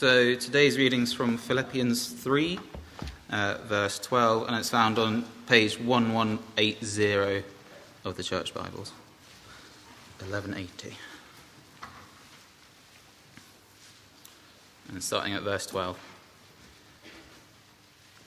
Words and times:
So 0.00 0.34
today's 0.34 0.78
reading's 0.78 1.12
from 1.12 1.36
Philippians 1.36 2.08
3, 2.08 2.58
uh, 3.28 3.58
verse 3.66 3.98
12, 3.98 4.48
and 4.48 4.56
it's 4.56 4.70
found 4.70 4.98
on 4.98 5.26
page 5.46 5.78
1180 5.78 7.44
of 8.06 8.16
the 8.16 8.22
Church 8.22 8.54
Bibles. 8.54 8.92
1180. 10.20 10.96
And 14.88 15.04
starting 15.04 15.34
at 15.34 15.42
verse 15.42 15.66
12. 15.66 15.98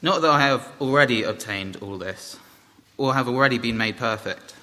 Not 0.04 0.22
that 0.22 0.30
I 0.30 0.42
have 0.42 0.72
already 0.80 1.24
obtained 1.24 1.78
all 1.78 1.98
this, 1.98 2.38
or 2.98 3.16
have 3.16 3.28
already 3.28 3.58
been 3.58 3.80
made 3.80 3.98
perfect, 3.98 4.54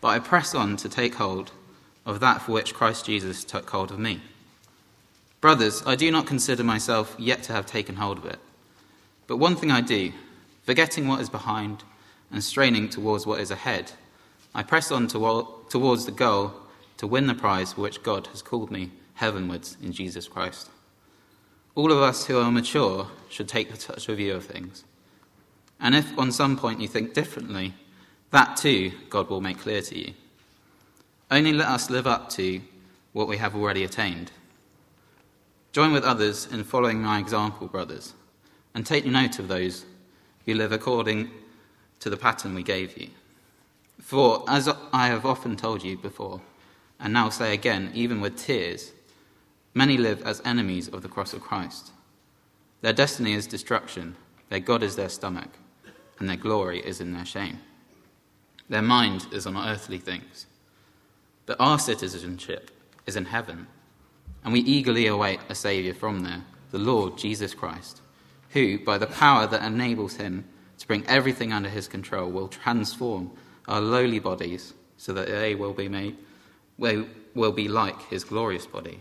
but 0.00 0.08
I 0.08 0.18
press 0.18 0.52
on 0.56 0.76
to 0.78 0.88
take 0.88 1.14
hold 1.14 1.52
of 2.04 2.18
that 2.18 2.42
for 2.42 2.50
which 2.50 2.74
Christ 2.74 3.06
Jesus 3.06 3.44
took 3.44 3.70
hold 3.70 3.92
of 3.92 4.00
me. 4.00 4.20
Brothers, 5.40 5.82
I 5.86 5.96
do 5.96 6.10
not 6.10 6.26
consider 6.26 6.62
myself 6.62 7.16
yet 7.18 7.42
to 7.44 7.52
have 7.52 7.66
taken 7.66 7.96
hold 7.96 8.18
of 8.18 8.26
it. 8.26 8.38
But 9.26 9.38
one 9.38 9.56
thing 9.56 9.70
I 9.70 9.80
do, 9.80 10.12
forgetting 10.64 11.08
what 11.08 11.20
is 11.20 11.30
behind 11.30 11.82
and 12.30 12.44
straining 12.44 12.88
towards 12.88 13.26
what 13.26 13.40
is 13.40 13.50
ahead, 13.50 13.92
I 14.54 14.62
press 14.62 14.90
on 14.90 15.06
towards 15.06 16.04
the 16.04 16.12
goal 16.12 16.52
to 16.98 17.06
win 17.06 17.26
the 17.26 17.34
prize 17.34 17.72
for 17.72 17.80
which 17.80 18.02
God 18.02 18.26
has 18.28 18.42
called 18.42 18.70
me 18.70 18.90
heavenwards 19.14 19.76
in 19.82 19.92
Jesus 19.92 20.28
Christ. 20.28 20.68
All 21.74 21.92
of 21.92 22.02
us 22.02 22.26
who 22.26 22.38
are 22.38 22.50
mature 22.50 23.06
should 23.30 23.48
take 23.48 23.74
such 23.76 24.08
a 24.08 24.14
view 24.14 24.34
of 24.34 24.44
things. 24.44 24.84
And 25.80 25.94
if 25.94 26.18
on 26.18 26.32
some 26.32 26.58
point 26.58 26.80
you 26.80 26.88
think 26.88 27.14
differently, 27.14 27.74
that 28.30 28.56
too 28.56 28.92
God 29.08 29.30
will 29.30 29.40
make 29.40 29.60
clear 29.60 29.80
to 29.80 29.98
you. 29.98 30.12
Only 31.30 31.52
let 31.52 31.68
us 31.68 31.88
live 31.88 32.06
up 32.06 32.28
to 32.30 32.60
what 33.12 33.28
we 33.28 33.38
have 33.38 33.54
already 33.54 33.84
attained. 33.84 34.32
Join 35.72 35.92
with 35.92 36.02
others 36.02 36.48
in 36.50 36.64
following 36.64 37.00
my 37.00 37.20
example, 37.20 37.68
brothers, 37.68 38.14
and 38.74 38.84
take 38.84 39.06
note 39.06 39.38
of 39.38 39.46
those 39.46 39.84
who 40.44 40.54
live 40.54 40.72
according 40.72 41.30
to 42.00 42.10
the 42.10 42.16
pattern 42.16 42.54
we 42.54 42.64
gave 42.64 42.98
you. 42.98 43.08
For, 44.00 44.42
as 44.48 44.68
I 44.92 45.06
have 45.06 45.24
often 45.24 45.56
told 45.56 45.84
you 45.84 45.96
before, 45.96 46.40
and 46.98 47.12
now 47.12 47.28
say 47.28 47.54
again, 47.54 47.92
even 47.94 48.20
with 48.20 48.36
tears, 48.36 48.90
many 49.72 49.96
live 49.96 50.22
as 50.22 50.42
enemies 50.44 50.88
of 50.88 51.02
the 51.02 51.08
cross 51.08 51.32
of 51.32 51.40
Christ. 51.40 51.92
Their 52.80 52.92
destiny 52.92 53.34
is 53.34 53.46
destruction, 53.46 54.16
their 54.48 54.58
God 54.58 54.82
is 54.82 54.96
their 54.96 55.08
stomach, 55.08 55.50
and 56.18 56.28
their 56.28 56.36
glory 56.36 56.80
is 56.80 57.00
in 57.00 57.12
their 57.12 57.24
shame. 57.24 57.60
Their 58.68 58.82
mind 58.82 59.26
is 59.32 59.46
on 59.46 59.56
earthly 59.56 59.98
things. 59.98 60.46
But 61.46 61.60
our 61.60 61.78
citizenship 61.78 62.72
is 63.06 63.14
in 63.14 63.26
heaven 63.26 63.68
and 64.44 64.52
we 64.52 64.60
eagerly 64.60 65.06
await 65.06 65.40
a 65.48 65.54
Saviour 65.54 65.94
from 65.94 66.20
there, 66.20 66.42
the 66.70 66.78
Lord 66.78 67.18
Jesus 67.18 67.54
Christ, 67.54 68.00
who, 68.50 68.78
by 68.78 68.98
the 68.98 69.06
power 69.06 69.46
that 69.46 69.64
enables 69.64 70.16
him 70.16 70.44
to 70.78 70.86
bring 70.86 71.06
everything 71.06 71.52
under 71.52 71.68
his 71.68 71.88
control, 71.88 72.30
will 72.30 72.48
transform 72.48 73.30
our 73.68 73.80
lowly 73.80 74.18
bodies 74.18 74.74
so 74.96 75.12
that 75.12 75.28
they 75.28 75.54
will 75.54 75.72
be 75.72 75.88
made 75.88 76.16
will 77.34 77.52
be 77.52 77.68
like 77.68 78.08
his 78.08 78.24
glorious 78.24 78.66
body. 78.66 79.00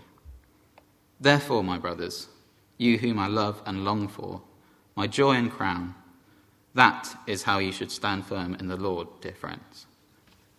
Therefore, 1.19 1.63
my 1.63 1.77
brothers, 1.77 2.27
you 2.77 2.97
whom 2.97 3.19
I 3.19 3.27
love 3.27 3.61
and 3.65 3.85
long 3.85 4.07
for, 4.07 4.41
my 4.95 5.07
joy 5.07 5.33
and 5.33 5.51
crown, 5.51 5.95
that 6.73 7.15
is 7.25 7.43
how 7.43 7.59
you 7.59 7.71
should 7.71 7.91
stand 7.91 8.25
firm 8.25 8.55
in 8.55 8.67
the 8.67 8.77
Lord, 8.77 9.07
dear 9.21 9.33
friends. 9.33 9.87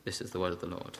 This 0.04 0.20
is 0.20 0.30
the 0.30 0.40
word 0.40 0.52
of 0.52 0.60
the 0.60 0.66
Lord. 0.66 0.98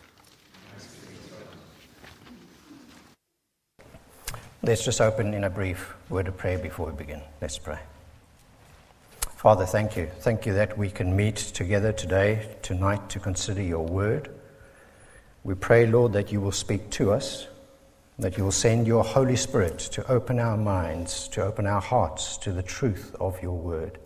Let's 4.63 4.85
just 4.85 5.01
open 5.01 5.33
in 5.33 5.45
a 5.45 5.49
brief 5.49 5.95
word 6.11 6.29
of 6.29 6.37
prayer 6.37 6.59
before 6.59 6.91
we 6.91 6.93
begin. 6.93 7.23
Let's 7.41 7.57
pray. 7.57 7.79
Father, 9.35 9.65
thank 9.65 9.97
you. 9.97 10.11
Thank 10.19 10.45
you 10.45 10.53
that 10.53 10.77
we 10.77 10.91
can 10.91 11.17
meet 11.17 11.37
together 11.37 11.93
today, 11.93 12.47
tonight, 12.61 13.09
to 13.09 13.19
consider 13.19 13.63
your 13.63 13.87
word. 13.87 14.29
We 15.45 15.55
pray, 15.55 15.87
Lord, 15.87 16.13
that 16.13 16.31
you 16.31 16.43
will 16.43 16.53
speak 16.53 16.91
to 16.91 17.11
us, 17.11 17.47
that 18.19 18.37
you 18.37 18.45
will 18.45 18.53
send 18.53 18.87
your 18.87 19.03
Holy 19.03 19.35
Spirit 19.35 19.79
to 19.79 20.07
open 20.13 20.39
our 20.39 20.59
minds, 20.59 21.27
to 21.29 21.43
open 21.43 21.67
our 21.67 21.81
hearts 21.81 22.37
to 22.37 22.53
the 22.53 22.63
truth 22.63 23.17
of 23.19 23.43
your 23.43 23.57
word. 23.57 23.97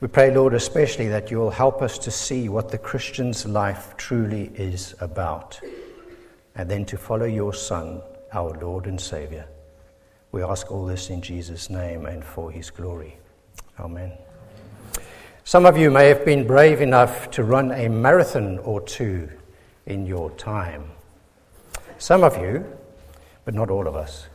We 0.00 0.08
pray, 0.08 0.34
Lord, 0.34 0.52
especially 0.52 1.08
that 1.08 1.30
you 1.30 1.38
will 1.38 1.48
help 1.48 1.80
us 1.80 1.96
to 2.00 2.10
see 2.10 2.50
what 2.50 2.70
the 2.70 2.76
Christian's 2.76 3.46
life 3.46 3.96
truly 3.96 4.52
is 4.54 4.94
about, 5.00 5.58
and 6.54 6.70
then 6.70 6.84
to 6.84 6.98
follow 6.98 7.24
your 7.24 7.54
Son 7.54 8.02
our 8.32 8.52
Lord 8.60 8.86
and 8.86 9.00
Savior. 9.00 9.46
We 10.32 10.42
ask 10.42 10.70
all 10.70 10.86
this 10.86 11.10
in 11.10 11.22
Jesus' 11.22 11.70
name 11.70 12.06
and 12.06 12.24
for 12.24 12.50
his 12.50 12.70
glory. 12.70 13.16
Amen. 13.78 14.12
Some 15.44 15.66
of 15.66 15.76
you 15.76 15.90
may 15.90 16.08
have 16.08 16.24
been 16.24 16.46
brave 16.46 16.80
enough 16.80 17.30
to 17.32 17.42
run 17.42 17.72
a 17.72 17.88
marathon 17.88 18.58
or 18.60 18.80
two 18.80 19.28
in 19.86 20.06
your 20.06 20.30
time. 20.32 20.84
Some 21.98 22.22
of 22.22 22.36
you, 22.36 22.64
but 23.44 23.54
not 23.54 23.70
all 23.70 23.88
of 23.88 23.96
us. 23.96 24.26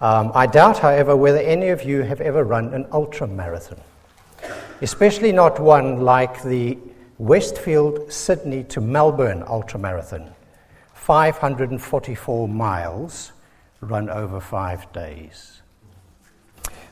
Um, 0.00 0.32
I 0.34 0.46
doubt, 0.46 0.78
however, 0.78 1.16
whether 1.16 1.38
any 1.38 1.68
of 1.68 1.84
you 1.84 2.02
have 2.02 2.20
ever 2.20 2.44
run 2.44 2.74
an 2.74 2.86
ultra 2.92 3.26
marathon, 3.26 3.80
especially 4.82 5.32
not 5.32 5.60
one 5.60 6.00
like 6.00 6.42
the 6.42 6.76
Westfield 7.18 8.12
Sydney 8.12 8.64
to 8.64 8.80
Melbourne 8.80 9.42
ultra 9.46 9.78
marathon 9.78 10.34
544 11.06 12.48
miles 12.48 13.30
run 13.80 14.10
over 14.10 14.40
five 14.40 14.92
days. 14.92 15.62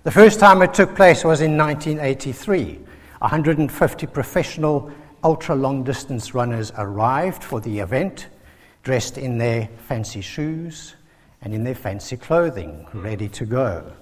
The 0.04 0.10
first 0.12 0.38
time 0.38 0.62
it 0.62 0.72
took 0.72 0.94
place 0.94 1.24
was 1.24 1.40
in 1.40 1.58
1983. 1.58 2.78
150 3.18 4.06
professional 4.06 4.92
ultra 5.24 5.56
long 5.56 5.82
distance 5.82 6.32
runners 6.32 6.70
arrived 6.78 7.42
for 7.42 7.60
the 7.60 7.80
event, 7.80 8.28
dressed 8.84 9.18
in 9.18 9.36
their 9.36 9.68
fancy 9.78 10.20
shoes 10.20 10.94
and 11.42 11.52
in 11.52 11.64
their 11.64 11.74
fancy 11.74 12.16
clothing, 12.16 12.86
ready 12.94 13.28
to 13.30 13.44
go. 13.44 13.92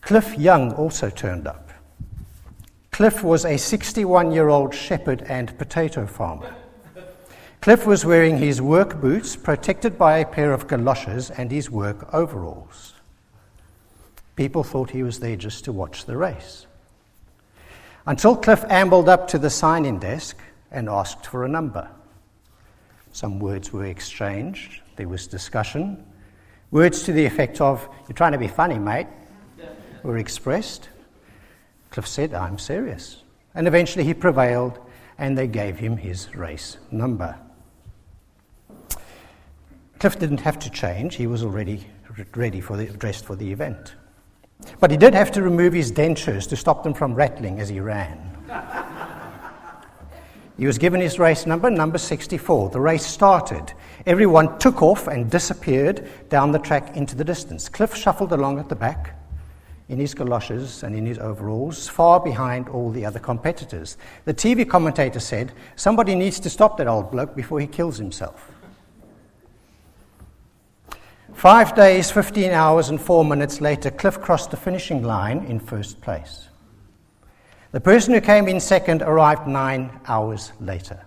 Cliff 0.00 0.36
Young 0.36 0.72
also 0.72 1.10
turned 1.10 1.46
up. 1.46 1.70
Cliff 2.90 3.22
was 3.22 3.44
a 3.44 3.56
61 3.56 4.32
year 4.32 4.48
old 4.48 4.74
shepherd 4.74 5.22
and 5.28 5.56
potato 5.58 6.08
farmer. 6.08 6.56
Cliff 7.64 7.86
was 7.86 8.04
wearing 8.04 8.36
his 8.36 8.60
work 8.60 9.00
boots, 9.00 9.36
protected 9.36 9.96
by 9.96 10.18
a 10.18 10.26
pair 10.26 10.52
of 10.52 10.68
galoshes 10.68 11.30
and 11.30 11.50
his 11.50 11.70
work 11.70 12.12
overalls. 12.12 12.92
People 14.36 14.62
thought 14.62 14.90
he 14.90 15.02
was 15.02 15.18
there 15.18 15.34
just 15.34 15.64
to 15.64 15.72
watch 15.72 16.04
the 16.04 16.14
race. 16.14 16.66
Until 18.04 18.36
Cliff 18.36 18.62
ambled 18.68 19.08
up 19.08 19.28
to 19.28 19.38
the 19.38 19.48
sign 19.48 19.86
in 19.86 19.98
desk 19.98 20.36
and 20.70 20.90
asked 20.90 21.24
for 21.24 21.46
a 21.46 21.48
number. 21.48 21.88
Some 23.12 23.38
words 23.38 23.72
were 23.72 23.86
exchanged, 23.86 24.82
there 24.96 25.08
was 25.08 25.26
discussion. 25.26 26.04
Words 26.70 27.04
to 27.04 27.12
the 27.12 27.24
effect 27.24 27.62
of, 27.62 27.88
You're 28.06 28.14
trying 28.14 28.32
to 28.32 28.38
be 28.38 28.46
funny, 28.46 28.78
mate, 28.78 29.06
were 30.02 30.18
expressed. 30.18 30.90
Cliff 31.88 32.06
said, 32.06 32.34
I'm 32.34 32.58
serious. 32.58 33.22
And 33.54 33.66
eventually 33.66 34.04
he 34.04 34.12
prevailed, 34.12 34.78
and 35.16 35.38
they 35.38 35.46
gave 35.46 35.78
him 35.78 35.96
his 35.96 36.36
race 36.36 36.76
number. 36.90 37.38
Cliff 39.98 40.18
didn't 40.18 40.40
have 40.40 40.58
to 40.60 40.70
change, 40.70 41.16
he 41.16 41.26
was 41.26 41.42
already 41.42 41.86
ready 42.34 42.60
for 42.60 42.76
the, 42.76 42.86
dressed 42.86 43.24
for 43.24 43.36
the 43.36 43.50
event. 43.50 43.94
But 44.80 44.90
he 44.90 44.96
did 44.96 45.14
have 45.14 45.30
to 45.32 45.42
remove 45.42 45.72
his 45.72 45.92
dentures 45.92 46.48
to 46.48 46.56
stop 46.56 46.82
them 46.82 46.94
from 46.94 47.14
rattling 47.14 47.60
as 47.60 47.68
he 47.68 47.80
ran. 47.80 48.18
he 50.56 50.66
was 50.66 50.78
given 50.78 51.00
his 51.00 51.18
race 51.18 51.46
number, 51.46 51.70
number 51.70 51.98
64. 51.98 52.70
The 52.70 52.80
race 52.80 53.04
started. 53.04 53.72
Everyone 54.06 54.58
took 54.58 54.82
off 54.82 55.08
and 55.08 55.30
disappeared 55.30 56.08
down 56.28 56.52
the 56.52 56.58
track 56.58 56.96
into 56.96 57.16
the 57.16 57.24
distance. 57.24 57.68
Cliff 57.68 57.94
shuffled 57.94 58.32
along 58.32 58.58
at 58.58 58.68
the 58.68 58.76
back 58.76 59.18
in 59.88 59.98
his 59.98 60.14
galoshes 60.14 60.82
and 60.82 60.94
in 60.94 61.04
his 61.04 61.18
overalls, 61.18 61.88
far 61.88 62.18
behind 62.18 62.68
all 62.70 62.90
the 62.90 63.04
other 63.04 63.18
competitors. 63.18 63.98
The 64.24 64.32
TV 64.32 64.68
commentator 64.68 65.20
said, 65.20 65.52
Somebody 65.76 66.14
needs 66.14 66.40
to 66.40 66.50
stop 66.50 66.78
that 66.78 66.86
old 66.86 67.10
bloke 67.10 67.36
before 67.36 67.60
he 67.60 67.66
kills 67.66 67.98
himself. 67.98 68.50
Five 71.34 71.74
days, 71.74 72.10
15 72.10 72.52
hours, 72.52 72.88
and 72.88 72.98
four 72.98 73.24
minutes 73.24 73.60
later, 73.60 73.90
Cliff 73.90 74.20
crossed 74.20 74.50
the 74.50 74.56
finishing 74.56 75.02
line 75.02 75.44
in 75.44 75.60
first 75.60 76.00
place. 76.00 76.48
The 77.72 77.80
person 77.80 78.14
who 78.14 78.20
came 78.20 78.48
in 78.48 78.60
second 78.60 79.02
arrived 79.02 79.46
nine 79.46 79.90
hours 80.06 80.52
later. 80.60 81.04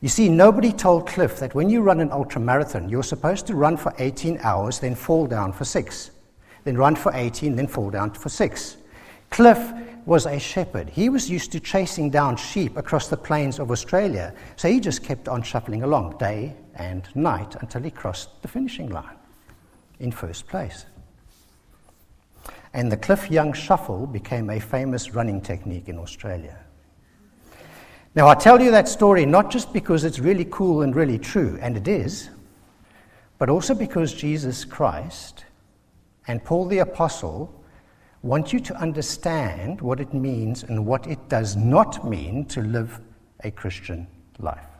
You 0.00 0.08
see, 0.08 0.28
nobody 0.28 0.72
told 0.72 1.06
Cliff 1.06 1.38
that 1.38 1.54
when 1.54 1.70
you 1.70 1.80
run 1.80 2.00
an 2.00 2.10
ultra 2.10 2.40
marathon, 2.40 2.88
you're 2.88 3.02
supposed 3.02 3.46
to 3.46 3.54
run 3.54 3.76
for 3.76 3.94
18 3.98 4.38
hours, 4.42 4.80
then 4.80 4.94
fall 4.94 5.26
down 5.26 5.52
for 5.52 5.64
six, 5.64 6.10
then 6.64 6.76
run 6.76 6.96
for 6.96 7.12
18, 7.14 7.56
then 7.56 7.68
fall 7.68 7.88
down 7.88 8.10
for 8.10 8.28
six. 8.28 8.76
Cliff 9.30 9.72
was 10.04 10.26
a 10.26 10.38
shepherd. 10.38 10.90
He 10.90 11.08
was 11.08 11.30
used 11.30 11.50
to 11.52 11.60
chasing 11.60 12.10
down 12.10 12.36
sheep 12.36 12.76
across 12.76 13.08
the 13.08 13.16
plains 13.16 13.58
of 13.58 13.70
Australia, 13.70 14.34
so 14.56 14.68
he 14.68 14.80
just 14.80 15.02
kept 15.02 15.28
on 15.28 15.42
shuffling 15.42 15.82
along 15.82 16.18
day 16.18 16.54
and 16.76 17.08
night 17.14 17.56
until 17.60 17.82
he 17.82 17.90
crossed 17.90 18.42
the 18.42 18.48
finishing 18.48 18.90
line 18.90 19.16
in 19.98 20.12
first 20.12 20.46
place. 20.46 20.86
And 22.72 22.92
the 22.92 22.96
Cliff 22.96 23.30
Young 23.30 23.52
Shuffle 23.52 24.06
became 24.06 24.50
a 24.50 24.60
famous 24.60 25.14
running 25.14 25.40
technique 25.40 25.88
in 25.88 25.98
Australia. 25.98 26.58
Now, 28.14 28.28
I 28.28 28.34
tell 28.34 28.60
you 28.60 28.70
that 28.70 28.88
story 28.88 29.26
not 29.26 29.50
just 29.50 29.72
because 29.72 30.04
it's 30.04 30.18
really 30.18 30.46
cool 30.50 30.82
and 30.82 30.94
really 30.94 31.18
true, 31.18 31.58
and 31.60 31.76
it 31.76 31.88
is, 31.88 32.30
but 33.38 33.50
also 33.50 33.74
because 33.74 34.12
Jesus 34.12 34.64
Christ 34.64 35.44
and 36.26 36.42
Paul 36.44 36.66
the 36.66 36.78
Apostle 36.78 37.52
want 38.22 38.52
you 38.52 38.60
to 38.60 38.74
understand 38.76 39.80
what 39.80 40.00
it 40.00 40.12
means 40.12 40.62
and 40.62 40.86
what 40.86 41.06
it 41.06 41.28
does 41.28 41.56
not 41.56 42.08
mean 42.08 42.44
to 42.46 42.60
live 42.60 43.00
a 43.44 43.50
Christian 43.50 44.06
life. 44.38 44.75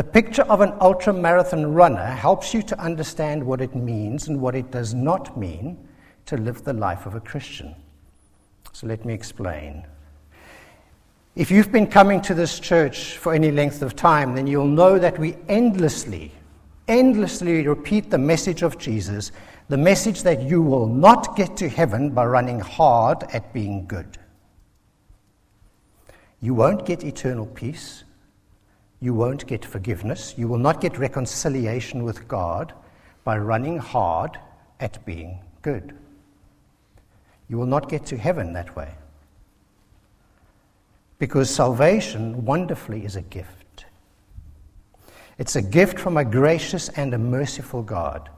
The 0.00 0.04
picture 0.04 0.44
of 0.44 0.62
an 0.62 0.72
ultra 0.80 1.12
marathon 1.12 1.74
runner 1.74 2.06
helps 2.06 2.54
you 2.54 2.62
to 2.62 2.80
understand 2.80 3.44
what 3.44 3.60
it 3.60 3.76
means 3.76 4.28
and 4.28 4.40
what 4.40 4.54
it 4.54 4.70
does 4.70 4.94
not 4.94 5.36
mean 5.36 5.76
to 6.24 6.38
live 6.38 6.64
the 6.64 6.72
life 6.72 7.04
of 7.04 7.16
a 7.16 7.20
Christian. 7.20 7.74
So 8.72 8.86
let 8.86 9.04
me 9.04 9.12
explain. 9.12 9.86
If 11.36 11.50
you've 11.50 11.70
been 11.70 11.86
coming 11.86 12.22
to 12.22 12.32
this 12.32 12.58
church 12.58 13.18
for 13.18 13.34
any 13.34 13.50
length 13.50 13.82
of 13.82 13.94
time, 13.94 14.34
then 14.34 14.46
you'll 14.46 14.68
know 14.68 14.98
that 14.98 15.18
we 15.18 15.36
endlessly, 15.48 16.32
endlessly 16.88 17.68
repeat 17.68 18.08
the 18.08 18.16
message 18.16 18.62
of 18.62 18.78
Jesus 18.78 19.32
the 19.68 19.76
message 19.76 20.22
that 20.22 20.40
you 20.40 20.62
will 20.62 20.86
not 20.86 21.36
get 21.36 21.58
to 21.58 21.68
heaven 21.68 22.08
by 22.08 22.24
running 22.24 22.60
hard 22.60 23.24
at 23.34 23.52
being 23.52 23.86
good. 23.86 24.16
You 26.40 26.54
won't 26.54 26.86
get 26.86 27.04
eternal 27.04 27.44
peace. 27.44 28.04
You 29.00 29.14
won't 29.14 29.46
get 29.46 29.64
forgiveness. 29.64 30.34
You 30.36 30.46
will 30.46 30.58
not 30.58 30.80
get 30.80 30.98
reconciliation 30.98 32.04
with 32.04 32.28
God 32.28 32.74
by 33.24 33.38
running 33.38 33.78
hard 33.78 34.38
at 34.78 35.04
being 35.06 35.40
good. 35.62 35.96
You 37.48 37.56
will 37.56 37.66
not 37.66 37.88
get 37.88 38.06
to 38.06 38.16
heaven 38.16 38.52
that 38.52 38.76
way. 38.76 38.94
Because 41.18 41.50
salvation, 41.50 42.44
wonderfully, 42.44 43.04
is 43.04 43.16
a 43.16 43.22
gift. 43.22 43.86
It's 45.38 45.56
a 45.56 45.62
gift 45.62 45.98
from 45.98 46.16
a 46.16 46.24
gracious 46.24 46.90
and 46.90 47.14
a 47.14 47.18
merciful 47.18 47.82
God. 47.82 48.28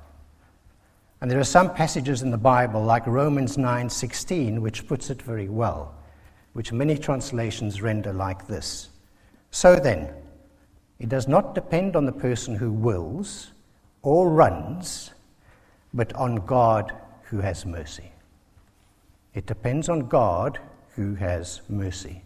And 1.21 1.31
there 1.31 1.39
are 1.39 1.45
some 1.45 1.75
passages 1.75 2.23
in 2.23 2.31
the 2.31 2.39
Bible, 2.39 2.83
like 2.83 3.07
Romans 3.07 3.57
9:16, 3.57 4.61
which 4.61 4.87
puts 4.87 5.11
it 5.11 5.23
very 5.23 5.49
well, 5.49 5.95
which 6.53 6.73
many 6.73 6.97
translations 6.97 7.83
render 7.83 8.13
like 8.13 8.47
this. 8.47 8.89
So 9.51 9.77
then, 9.77 10.13
it 11.03 11.09
does 11.09 11.27
not 11.27 11.53
depend 11.53 11.97
on 11.97 12.07
the 12.07 12.13
person 12.13 12.55
who 12.55 12.71
wills 12.71 13.51
or 14.03 14.31
runs, 14.31 15.11
but 15.93 16.13
on 16.13 16.37
God 16.37 16.93
who 17.25 17.41
has 17.41 17.67
mercy. 17.67 18.13
It 19.35 19.45
depends 19.47 19.89
on 19.89 20.07
God 20.07 20.61
who 20.95 21.17
has 21.17 21.61
mercy. 21.69 22.23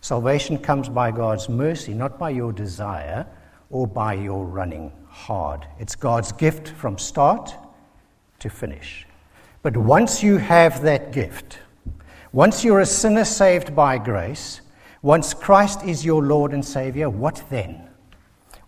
Salvation 0.00 0.58
comes 0.58 0.88
by 0.88 1.10
God's 1.10 1.48
mercy, 1.48 1.92
not 1.92 2.20
by 2.20 2.30
your 2.30 2.52
desire 2.52 3.26
or 3.68 3.88
by 3.88 4.14
your 4.14 4.44
running 4.44 4.92
hard. 5.08 5.66
It's 5.80 5.96
God's 5.96 6.30
gift 6.30 6.68
from 6.68 6.98
start 6.98 7.52
to 8.38 8.48
finish. 8.48 9.08
But 9.64 9.76
once 9.76 10.22
you 10.22 10.36
have 10.36 10.82
that 10.82 11.10
gift, 11.10 11.58
once 12.32 12.64
you're 12.64 12.78
a 12.78 12.86
sinner 12.86 13.24
saved 13.24 13.74
by 13.74 13.98
grace, 13.98 14.60
once 15.02 15.34
Christ 15.34 15.82
is 15.82 16.04
your 16.04 16.22
Lord 16.22 16.52
and 16.52 16.64
Savior, 16.64 17.10
what 17.10 17.42
then? 17.50 17.89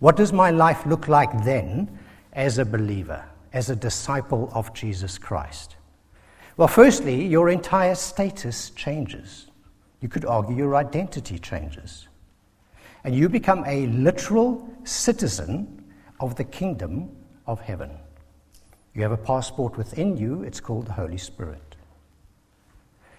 What 0.03 0.17
does 0.17 0.33
my 0.33 0.51
life 0.51 0.85
look 0.85 1.07
like 1.07 1.45
then 1.45 1.97
as 2.33 2.57
a 2.57 2.65
believer, 2.65 3.23
as 3.53 3.69
a 3.69 3.75
disciple 3.77 4.51
of 4.53 4.73
Jesus 4.73 5.17
Christ? 5.17 5.77
Well, 6.57 6.67
firstly, 6.67 7.25
your 7.25 7.47
entire 7.47 7.95
status 7.95 8.71
changes. 8.71 9.47
You 10.01 10.09
could 10.09 10.25
argue 10.25 10.57
your 10.57 10.75
identity 10.75 11.39
changes. 11.39 12.09
And 13.05 13.15
you 13.15 13.29
become 13.29 13.63
a 13.65 13.87
literal 13.87 14.69
citizen 14.83 15.81
of 16.19 16.35
the 16.35 16.43
kingdom 16.43 17.09
of 17.47 17.61
heaven. 17.61 17.89
You 18.93 19.03
have 19.03 19.13
a 19.13 19.17
passport 19.17 19.77
within 19.77 20.17
you, 20.17 20.43
it's 20.43 20.59
called 20.59 20.87
the 20.87 20.91
Holy 20.91 21.17
Spirit. 21.17 21.77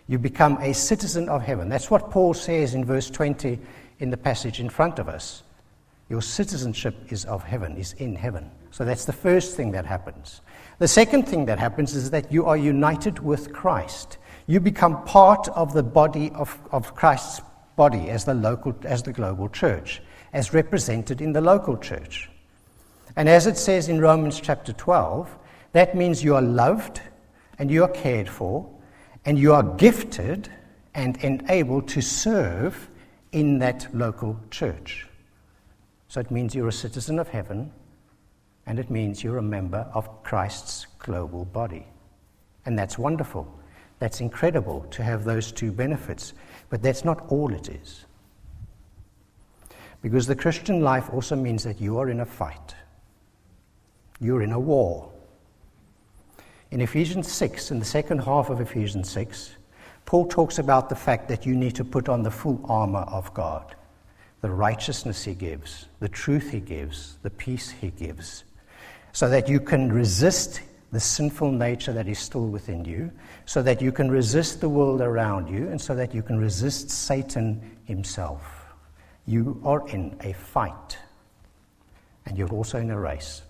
You 0.06 0.18
become 0.18 0.58
a 0.60 0.74
citizen 0.74 1.30
of 1.30 1.40
heaven. 1.40 1.70
That's 1.70 1.90
what 1.90 2.10
Paul 2.10 2.34
says 2.34 2.74
in 2.74 2.84
verse 2.84 3.08
20 3.08 3.58
in 4.00 4.10
the 4.10 4.18
passage 4.18 4.60
in 4.60 4.68
front 4.68 4.98
of 4.98 5.08
us. 5.08 5.43
Your 6.14 6.22
citizenship 6.22 6.94
is 7.12 7.24
of 7.24 7.42
heaven, 7.42 7.76
is 7.76 7.92
in 7.94 8.14
heaven. 8.14 8.48
So 8.70 8.84
that's 8.84 9.04
the 9.04 9.12
first 9.12 9.56
thing 9.56 9.72
that 9.72 9.84
happens. 9.84 10.42
The 10.78 10.88
second 10.88 11.24
thing 11.24 11.46
that 11.46 11.58
happens 11.58 11.94
is 11.94 12.10
that 12.10 12.30
you 12.30 12.46
are 12.46 12.56
united 12.56 13.18
with 13.18 13.52
Christ 13.52 14.18
you 14.46 14.60
become 14.60 15.04
part 15.04 15.48
of 15.48 15.72
the 15.72 15.82
body 15.82 16.30
of, 16.32 16.58
of 16.70 16.94
Christ's 16.94 17.40
body 17.76 18.10
as 18.10 18.24
the, 18.24 18.34
local, 18.34 18.74
as 18.84 19.02
the 19.02 19.12
global 19.12 19.48
church, 19.48 20.02
as 20.32 20.52
represented 20.52 21.20
in 21.20 21.32
the 21.32 21.40
local 21.40 21.76
church. 21.76 22.30
And 23.16 23.28
as 23.28 23.46
it 23.46 23.56
says 23.56 23.88
in 23.88 24.00
Romans 24.00 24.40
chapter 24.40 24.72
12, 24.72 25.34
that 25.72 25.96
means 25.96 26.22
you 26.22 26.34
are 26.34 26.42
loved 26.42 27.00
and 27.58 27.70
you 27.70 27.84
are 27.84 27.88
cared 27.88 28.28
for 28.28 28.68
and 29.24 29.38
you 29.38 29.54
are 29.54 29.62
gifted 29.62 30.50
and 30.94 31.16
enabled 31.24 31.88
to 31.88 32.00
serve 32.00 32.88
in 33.32 33.58
that 33.58 33.88
local 33.94 34.38
church. 34.50 35.06
So 36.14 36.20
it 36.20 36.30
means 36.30 36.54
you're 36.54 36.68
a 36.68 36.72
citizen 36.72 37.18
of 37.18 37.26
heaven 37.26 37.72
and 38.66 38.78
it 38.78 38.88
means 38.88 39.24
you're 39.24 39.38
a 39.38 39.42
member 39.42 39.84
of 39.94 40.22
Christ's 40.22 40.86
global 41.00 41.44
body. 41.44 41.88
And 42.66 42.78
that's 42.78 42.96
wonderful. 42.96 43.52
That's 43.98 44.20
incredible 44.20 44.86
to 44.92 45.02
have 45.02 45.24
those 45.24 45.50
two 45.50 45.72
benefits, 45.72 46.34
but 46.70 46.84
that's 46.84 47.04
not 47.04 47.26
all 47.30 47.52
it 47.52 47.68
is. 47.68 48.04
Because 50.02 50.28
the 50.28 50.36
Christian 50.36 50.82
life 50.82 51.10
also 51.12 51.34
means 51.34 51.64
that 51.64 51.80
you 51.80 51.98
are 51.98 52.08
in 52.08 52.20
a 52.20 52.24
fight, 52.24 52.76
you're 54.20 54.42
in 54.42 54.52
a 54.52 54.60
war. 54.60 55.10
In 56.70 56.80
Ephesians 56.80 57.26
6, 57.32 57.72
in 57.72 57.80
the 57.80 57.84
second 57.84 58.20
half 58.20 58.50
of 58.50 58.60
Ephesians 58.60 59.10
6, 59.10 59.56
Paul 60.04 60.28
talks 60.28 60.60
about 60.60 60.88
the 60.88 60.94
fact 60.94 61.26
that 61.26 61.44
you 61.44 61.56
need 61.56 61.74
to 61.74 61.84
put 61.84 62.08
on 62.08 62.22
the 62.22 62.30
full 62.30 62.64
armor 62.68 63.04
of 63.08 63.34
God 63.34 63.73
the 64.44 64.50
righteousness 64.50 65.24
he 65.24 65.32
gives, 65.32 65.86
the 66.00 66.08
truth 66.10 66.50
he 66.50 66.60
gives, 66.60 67.16
the 67.22 67.30
peace 67.30 67.70
he 67.70 67.88
gives, 67.88 68.44
so 69.14 69.26
that 69.26 69.48
you 69.48 69.58
can 69.58 69.90
resist 69.90 70.60
the 70.92 71.00
sinful 71.00 71.50
nature 71.50 71.94
that 71.94 72.06
is 72.06 72.18
still 72.18 72.48
within 72.48 72.84
you, 72.84 73.10
so 73.46 73.62
that 73.62 73.80
you 73.80 73.90
can 73.90 74.10
resist 74.10 74.60
the 74.60 74.68
world 74.68 75.00
around 75.00 75.48
you, 75.48 75.66
and 75.70 75.80
so 75.80 75.94
that 75.94 76.14
you 76.14 76.20
can 76.20 76.38
resist 76.38 76.90
Satan 76.90 77.58
himself. 77.86 78.42
You 79.24 79.62
are 79.64 79.88
in 79.88 80.14
a 80.20 80.34
fight, 80.34 80.98
and 82.26 82.36
you're 82.36 82.52
also 82.52 82.76
in 82.76 82.90
a 82.90 83.00
race. 83.00 83.40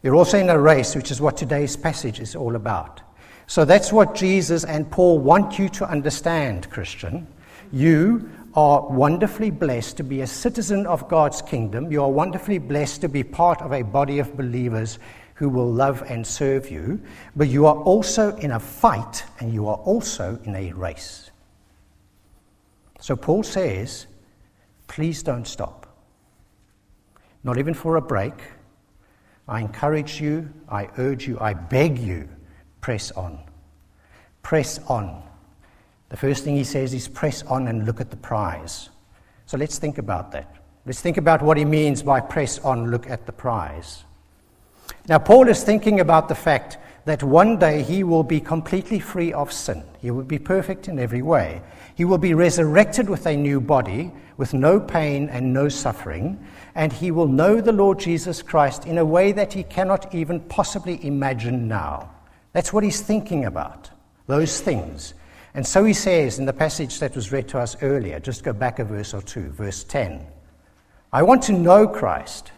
You're 0.00 0.14
also 0.14 0.38
in 0.38 0.48
a 0.48 0.60
race, 0.60 0.94
which 0.94 1.10
is 1.10 1.20
what 1.20 1.36
today's 1.36 1.76
passage 1.76 2.20
is 2.20 2.36
all 2.36 2.54
about. 2.54 3.00
So 3.48 3.64
that's 3.64 3.92
what 3.92 4.14
Jesus 4.14 4.62
and 4.62 4.88
Paul 4.88 5.18
want 5.18 5.58
you 5.58 5.68
to 5.70 5.90
understand, 5.90 6.70
Christian. 6.70 7.26
You 7.72 8.30
are 8.56 8.88
wonderfully 8.88 9.50
blessed 9.50 9.98
to 9.98 10.02
be 10.02 10.22
a 10.22 10.26
citizen 10.26 10.86
of 10.86 11.06
God's 11.08 11.42
kingdom. 11.42 11.92
You 11.92 12.02
are 12.02 12.10
wonderfully 12.10 12.58
blessed 12.58 13.02
to 13.02 13.08
be 13.08 13.22
part 13.22 13.60
of 13.60 13.72
a 13.72 13.82
body 13.82 14.18
of 14.18 14.34
believers 14.34 14.98
who 15.34 15.50
will 15.50 15.70
love 15.70 16.02
and 16.08 16.26
serve 16.26 16.70
you, 16.70 16.98
but 17.36 17.48
you 17.48 17.66
are 17.66 17.76
also 17.76 18.34
in 18.36 18.52
a 18.52 18.58
fight 18.58 19.24
and 19.40 19.52
you 19.52 19.68
are 19.68 19.76
also 19.76 20.40
in 20.44 20.56
a 20.56 20.72
race. 20.72 21.30
So 22.98 23.14
Paul 23.14 23.42
says, 23.42 24.06
please 24.88 25.22
don't 25.22 25.46
stop. 25.46 25.86
Not 27.44 27.58
even 27.58 27.74
for 27.74 27.96
a 27.96 28.02
break. 28.02 28.32
I 29.46 29.60
encourage 29.60 30.18
you, 30.18 30.48
I 30.70 30.88
urge 30.96 31.28
you, 31.28 31.36
I 31.38 31.52
beg 31.52 31.98
you, 31.98 32.26
press 32.80 33.12
on. 33.12 33.38
Press 34.42 34.80
on. 34.88 35.22
The 36.08 36.16
first 36.16 36.44
thing 36.44 36.56
he 36.56 36.64
says 36.64 36.94
is 36.94 37.08
press 37.08 37.42
on 37.44 37.68
and 37.68 37.84
look 37.84 38.00
at 38.00 38.10
the 38.10 38.16
prize. 38.16 38.90
So 39.46 39.56
let's 39.56 39.78
think 39.78 39.98
about 39.98 40.32
that. 40.32 40.54
Let's 40.84 41.00
think 41.00 41.16
about 41.16 41.42
what 41.42 41.56
he 41.56 41.64
means 41.64 42.02
by 42.02 42.20
press 42.20 42.58
on, 42.60 42.90
look 42.90 43.10
at 43.10 43.26
the 43.26 43.32
prize. 43.32 44.04
Now, 45.08 45.18
Paul 45.18 45.48
is 45.48 45.64
thinking 45.64 46.00
about 46.00 46.28
the 46.28 46.34
fact 46.34 46.78
that 47.06 47.22
one 47.22 47.56
day 47.58 47.82
he 47.82 48.02
will 48.02 48.24
be 48.24 48.40
completely 48.40 48.98
free 48.98 49.32
of 49.32 49.52
sin. 49.52 49.82
He 50.00 50.10
will 50.10 50.24
be 50.24 50.38
perfect 50.38 50.88
in 50.88 50.98
every 50.98 51.22
way. 51.22 51.62
He 51.94 52.04
will 52.04 52.18
be 52.18 52.34
resurrected 52.34 53.08
with 53.08 53.26
a 53.26 53.36
new 53.36 53.60
body, 53.60 54.12
with 54.36 54.52
no 54.52 54.78
pain 54.78 55.28
and 55.28 55.52
no 55.52 55.68
suffering, 55.68 56.44
and 56.74 56.92
he 56.92 57.10
will 57.10 57.28
know 57.28 57.60
the 57.60 57.72
Lord 57.72 57.98
Jesus 57.98 58.42
Christ 58.42 58.86
in 58.86 58.98
a 58.98 59.04
way 59.04 59.32
that 59.32 59.52
he 59.52 59.62
cannot 59.62 60.14
even 60.14 60.40
possibly 60.40 61.04
imagine 61.04 61.68
now. 61.68 62.10
That's 62.52 62.72
what 62.72 62.84
he's 62.84 63.00
thinking 63.00 63.44
about, 63.44 63.90
those 64.26 64.60
things. 64.60 65.14
And 65.56 65.66
so 65.66 65.84
he 65.84 65.94
says 65.94 66.38
in 66.38 66.44
the 66.44 66.52
passage 66.52 67.00
that 67.00 67.16
was 67.16 67.32
read 67.32 67.48
to 67.48 67.58
us 67.58 67.78
earlier, 67.80 68.20
just 68.20 68.44
go 68.44 68.52
back 68.52 68.78
a 68.78 68.84
verse 68.84 69.14
or 69.14 69.22
two, 69.22 69.48
verse 69.52 69.84
10. 69.84 70.26
I 71.14 71.22
want 71.22 71.42
to 71.44 71.52
know 71.52 71.88
Christ 71.88 72.52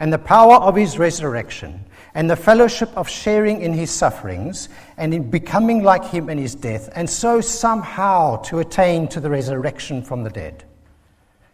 and 0.00 0.12
the 0.12 0.18
power 0.18 0.56
of 0.56 0.74
his 0.74 0.98
resurrection 0.98 1.84
and 2.12 2.28
the 2.28 2.34
fellowship 2.34 2.90
of 2.96 3.08
sharing 3.08 3.62
in 3.62 3.72
his 3.72 3.92
sufferings 3.92 4.68
and 4.96 5.14
in 5.14 5.30
becoming 5.30 5.84
like 5.84 6.04
him 6.04 6.28
in 6.28 6.36
his 6.36 6.56
death, 6.56 6.88
and 6.96 7.08
so 7.08 7.40
somehow 7.40 8.42
to 8.42 8.58
attain 8.58 9.06
to 9.08 9.20
the 9.20 9.30
resurrection 9.30 10.02
from 10.02 10.24
the 10.24 10.30
dead. 10.30 10.64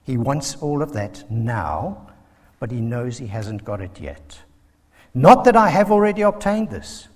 He 0.04 0.16
wants 0.16 0.56
all 0.62 0.80
of 0.80 0.94
that 0.94 1.30
now, 1.30 2.08
but 2.58 2.70
he 2.70 2.80
knows 2.80 3.18
he 3.18 3.26
hasn't 3.26 3.66
got 3.66 3.82
it 3.82 4.00
yet. 4.00 4.40
Not 5.12 5.44
that 5.44 5.56
I 5.56 5.68
have 5.68 5.90
already 5.90 6.22
obtained 6.22 6.70
this, 6.70 7.09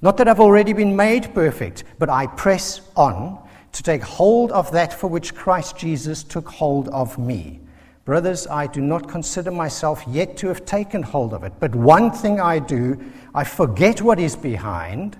not 0.00 0.16
that 0.18 0.28
I've 0.28 0.40
already 0.40 0.72
been 0.72 0.94
made 0.94 1.34
perfect, 1.34 1.84
but 1.98 2.08
I 2.08 2.26
press 2.26 2.80
on 2.96 3.38
to 3.72 3.82
take 3.82 4.02
hold 4.02 4.52
of 4.52 4.70
that 4.72 4.92
for 4.92 5.08
which 5.08 5.34
Christ 5.34 5.76
Jesus 5.76 6.22
took 6.22 6.48
hold 6.48 6.88
of 6.88 7.18
me. 7.18 7.60
Brothers, 8.04 8.46
I 8.46 8.66
do 8.66 8.80
not 8.80 9.08
consider 9.08 9.50
myself 9.50 10.02
yet 10.08 10.36
to 10.38 10.48
have 10.48 10.64
taken 10.64 11.02
hold 11.02 11.34
of 11.34 11.44
it, 11.44 11.52
but 11.60 11.74
one 11.74 12.10
thing 12.10 12.40
I 12.40 12.58
do, 12.58 12.98
I 13.34 13.44
forget 13.44 14.00
what 14.00 14.18
is 14.18 14.34
behind, 14.34 15.18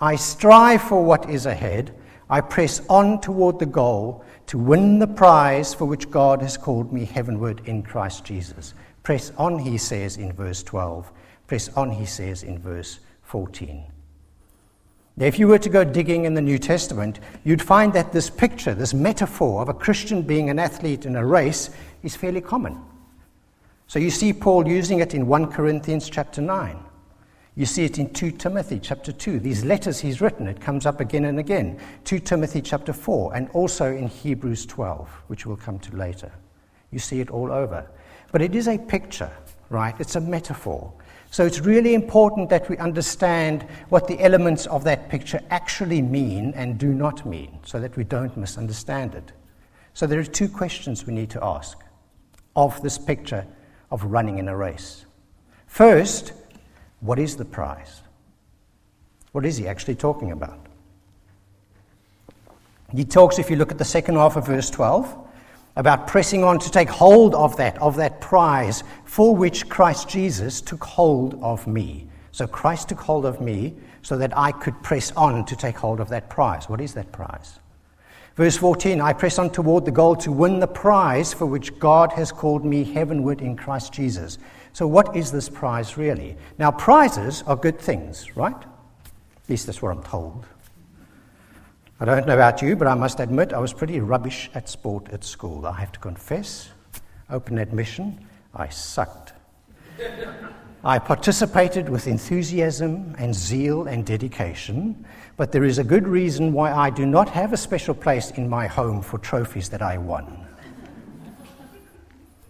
I 0.00 0.16
strive 0.16 0.82
for 0.82 1.04
what 1.04 1.28
is 1.28 1.46
ahead, 1.46 1.94
I 2.28 2.40
press 2.40 2.82
on 2.88 3.20
toward 3.20 3.58
the 3.58 3.66
goal 3.66 4.24
to 4.46 4.58
win 4.58 4.98
the 4.98 5.06
prize 5.08 5.74
for 5.74 5.86
which 5.86 6.10
God 6.10 6.42
has 6.42 6.56
called 6.56 6.92
me 6.92 7.04
heavenward 7.04 7.62
in 7.66 7.82
Christ 7.82 8.24
Jesus. 8.24 8.74
Press 9.02 9.32
on, 9.36 9.58
he 9.58 9.78
says 9.78 10.16
in 10.16 10.32
verse 10.32 10.62
12. 10.62 11.10
Press 11.48 11.68
on, 11.70 11.90
he 11.90 12.06
says 12.06 12.44
in 12.44 12.58
verse 12.60 13.00
14. 13.22 13.84
Now, 15.20 15.26
if 15.26 15.38
you 15.38 15.48
were 15.48 15.58
to 15.58 15.68
go 15.68 15.84
digging 15.84 16.24
in 16.24 16.32
the 16.32 16.40
New 16.40 16.58
Testament, 16.58 17.20
you'd 17.44 17.60
find 17.60 17.92
that 17.92 18.10
this 18.10 18.30
picture, 18.30 18.74
this 18.74 18.94
metaphor 18.94 19.60
of 19.60 19.68
a 19.68 19.74
Christian 19.74 20.22
being 20.22 20.48
an 20.48 20.58
athlete 20.58 21.04
in 21.04 21.14
a 21.14 21.26
race, 21.26 21.68
is 22.02 22.16
fairly 22.16 22.40
common. 22.40 22.80
So 23.86 23.98
you 23.98 24.10
see 24.10 24.32
Paul 24.32 24.66
using 24.66 25.00
it 25.00 25.12
in 25.12 25.26
1 25.26 25.52
Corinthians 25.52 26.08
chapter 26.08 26.40
9. 26.40 26.82
You 27.54 27.66
see 27.66 27.84
it 27.84 27.98
in 27.98 28.14
2 28.14 28.30
Timothy 28.30 28.78
chapter 28.80 29.12
2. 29.12 29.40
These 29.40 29.62
letters 29.62 30.00
he's 30.00 30.22
written, 30.22 30.46
it 30.46 30.58
comes 30.58 30.86
up 30.86 31.00
again 31.00 31.26
and 31.26 31.38
again. 31.38 31.78
2 32.04 32.20
Timothy 32.20 32.62
chapter 32.62 32.94
4, 32.94 33.36
and 33.36 33.50
also 33.50 33.94
in 33.94 34.08
Hebrews 34.08 34.64
12, 34.64 35.06
which 35.26 35.44
we'll 35.44 35.56
come 35.58 35.78
to 35.80 35.96
later. 35.96 36.32
You 36.92 36.98
see 36.98 37.20
it 37.20 37.28
all 37.28 37.52
over. 37.52 37.86
But 38.32 38.40
it 38.40 38.54
is 38.54 38.68
a 38.68 38.78
picture, 38.78 39.30
right? 39.68 39.94
It's 39.98 40.16
a 40.16 40.20
metaphor. 40.20 40.94
So 41.30 41.46
it's 41.46 41.60
really 41.60 41.94
important 41.94 42.50
that 42.50 42.68
we 42.68 42.76
understand 42.78 43.62
what 43.88 44.08
the 44.08 44.20
elements 44.20 44.66
of 44.66 44.82
that 44.84 45.08
picture 45.08 45.40
actually 45.48 46.02
mean 46.02 46.52
and 46.56 46.76
do 46.76 46.92
not 46.92 47.24
mean, 47.24 47.60
so 47.64 47.78
that 47.78 47.96
we 47.96 48.02
don't 48.02 48.36
misunderstand 48.36 49.14
it. 49.14 49.32
So 49.94 50.08
there 50.08 50.18
are 50.18 50.24
two 50.24 50.48
questions 50.48 51.06
we 51.06 51.14
need 51.14 51.30
to 51.30 51.44
ask 51.44 51.78
of 52.56 52.82
this 52.82 52.98
picture 52.98 53.46
of 53.92 54.04
running 54.04 54.38
in 54.38 54.48
a 54.48 54.56
race. 54.56 55.06
First, 55.68 56.32
what 56.98 57.20
is 57.20 57.36
the 57.36 57.44
prize? 57.44 58.02
What 59.30 59.46
is 59.46 59.56
he 59.56 59.68
actually 59.68 59.94
talking 59.94 60.32
about? 60.32 60.66
He 62.92 63.04
talks, 63.04 63.38
if 63.38 63.50
you 63.50 63.56
look 63.56 63.70
at 63.70 63.78
the 63.78 63.84
second 63.84 64.16
half 64.16 64.36
of 64.36 64.46
verse 64.48 64.68
12, 64.68 65.16
about 65.80 66.06
pressing 66.06 66.44
on 66.44 66.58
to 66.58 66.70
take 66.70 66.90
hold 66.90 67.34
of 67.34 67.56
that, 67.56 67.80
of 67.80 67.96
that 67.96 68.20
prize 68.20 68.84
for 69.06 69.34
which 69.34 69.66
Christ 69.70 70.10
Jesus 70.10 70.60
took 70.60 70.84
hold 70.84 71.42
of 71.42 71.66
me. 71.66 72.06
So 72.32 72.46
Christ 72.46 72.90
took 72.90 73.00
hold 73.00 73.24
of 73.24 73.40
me 73.40 73.74
so 74.02 74.18
that 74.18 74.36
I 74.36 74.52
could 74.52 74.82
press 74.82 75.10
on 75.12 75.46
to 75.46 75.56
take 75.56 75.78
hold 75.78 75.98
of 75.98 76.10
that 76.10 76.28
prize. 76.28 76.68
What 76.68 76.82
is 76.82 76.92
that 76.92 77.10
prize? 77.12 77.60
Verse 78.36 78.58
14 78.58 79.00
I 79.00 79.14
press 79.14 79.38
on 79.38 79.48
toward 79.48 79.86
the 79.86 79.90
goal 79.90 80.16
to 80.16 80.30
win 80.30 80.60
the 80.60 80.66
prize 80.66 81.32
for 81.32 81.46
which 81.46 81.78
God 81.78 82.12
has 82.12 82.30
called 82.30 82.62
me 82.62 82.84
heavenward 82.84 83.40
in 83.40 83.56
Christ 83.56 83.94
Jesus. 83.94 84.36
So, 84.74 84.86
what 84.86 85.16
is 85.16 85.32
this 85.32 85.48
prize 85.48 85.96
really? 85.96 86.36
Now, 86.58 86.70
prizes 86.72 87.42
are 87.46 87.56
good 87.56 87.78
things, 87.78 88.36
right? 88.36 88.54
At 88.54 89.48
least 89.48 89.64
that's 89.64 89.80
what 89.80 89.96
I'm 89.96 90.02
told. 90.02 90.44
I 92.02 92.06
don't 92.06 92.26
know 92.26 92.32
about 92.32 92.62
you, 92.62 92.76
but 92.76 92.88
I 92.88 92.94
must 92.94 93.20
admit 93.20 93.52
I 93.52 93.58
was 93.58 93.74
pretty 93.74 94.00
rubbish 94.00 94.50
at 94.54 94.70
sport 94.70 95.10
at 95.12 95.22
school. 95.22 95.66
I 95.66 95.78
have 95.78 95.92
to 95.92 96.00
confess, 96.00 96.70
open 97.28 97.58
admission, 97.58 98.26
I 98.54 98.70
sucked. 98.70 99.34
I 100.82 100.98
participated 100.98 101.90
with 101.90 102.06
enthusiasm 102.06 103.14
and 103.18 103.34
zeal 103.34 103.86
and 103.86 104.06
dedication, 104.06 105.04
but 105.36 105.52
there 105.52 105.64
is 105.64 105.76
a 105.76 105.84
good 105.84 106.08
reason 106.08 106.54
why 106.54 106.72
I 106.72 106.88
do 106.88 107.04
not 107.04 107.28
have 107.28 107.52
a 107.52 107.58
special 107.58 107.94
place 107.94 108.30
in 108.30 108.48
my 108.48 108.66
home 108.66 109.02
for 109.02 109.18
trophies 109.18 109.68
that 109.68 109.82
I 109.82 109.98
won. 109.98 110.46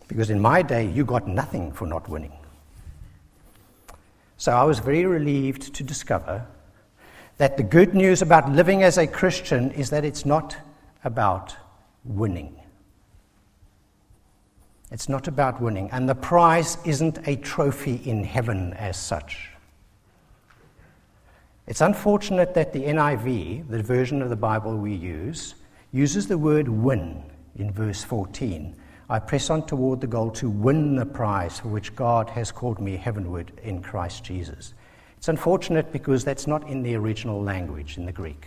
Because 0.07 0.31
in 0.31 0.39
my 0.39 0.63
day, 0.63 0.89
you 0.89 1.05
got 1.05 1.27
nothing 1.27 1.73
for 1.73 1.89
not 1.89 2.09
winning. 2.09 2.33
So 4.37 4.53
I 4.53 4.63
was 4.63 4.79
very 4.79 5.07
relieved 5.07 5.75
to 5.75 5.83
discover 5.83 6.47
that 7.41 7.57
the 7.57 7.63
good 7.63 7.95
news 7.95 8.21
about 8.21 8.53
living 8.53 8.83
as 8.83 8.99
a 8.99 9.07
Christian 9.07 9.71
is 9.71 9.89
that 9.89 10.05
it's 10.05 10.27
not 10.27 10.55
about 11.05 11.57
winning. 12.05 12.55
It's 14.91 15.09
not 15.09 15.27
about 15.27 15.59
winning. 15.59 15.89
And 15.91 16.07
the 16.07 16.15
prize 16.15 16.77
isn't 16.85 17.27
a 17.27 17.37
trophy 17.37 18.03
in 18.05 18.25
heaven 18.25 18.75
as 18.75 18.99
such. 18.99 19.49
It's 21.67 21.81
unfortunate 21.81 22.53
that 22.53 22.75
the 22.75 22.83
NIV, 22.83 23.71
the 23.71 23.83
version 23.83 24.21
of 24.21 24.29
the 24.29 24.37
Bible 24.37 24.77
we 24.77 24.93
use, 24.93 25.55
uses 25.93 26.27
the 26.29 26.37
word 26.37 26.69
win 26.69 27.25
in 27.57 27.73
verse 27.73 28.05
14. 28.05 28.77
I 29.09 29.19
press 29.19 29.49
on 29.49 29.65
toward 29.65 30.03
the 30.03 30.07
goal 30.07 30.31
to 30.33 30.51
win 30.51 30.95
the 30.95 31.07
prize 31.07 31.59
for 31.59 31.69
which 31.69 31.97
God 31.97 32.29
has 32.29 32.53
called 32.53 32.81
me 32.81 32.99
heavenward 32.99 33.53
in 33.63 33.81
Christ 33.81 34.25
Jesus. 34.25 34.75
It's 35.21 35.29
unfortunate 35.29 35.93
because 35.93 36.25
that's 36.25 36.47
not 36.47 36.67
in 36.67 36.83
the 36.83 36.95
original 36.95 37.43
language, 37.43 37.99
in 37.99 38.07
the 38.07 38.13
Greek. 38.13 38.47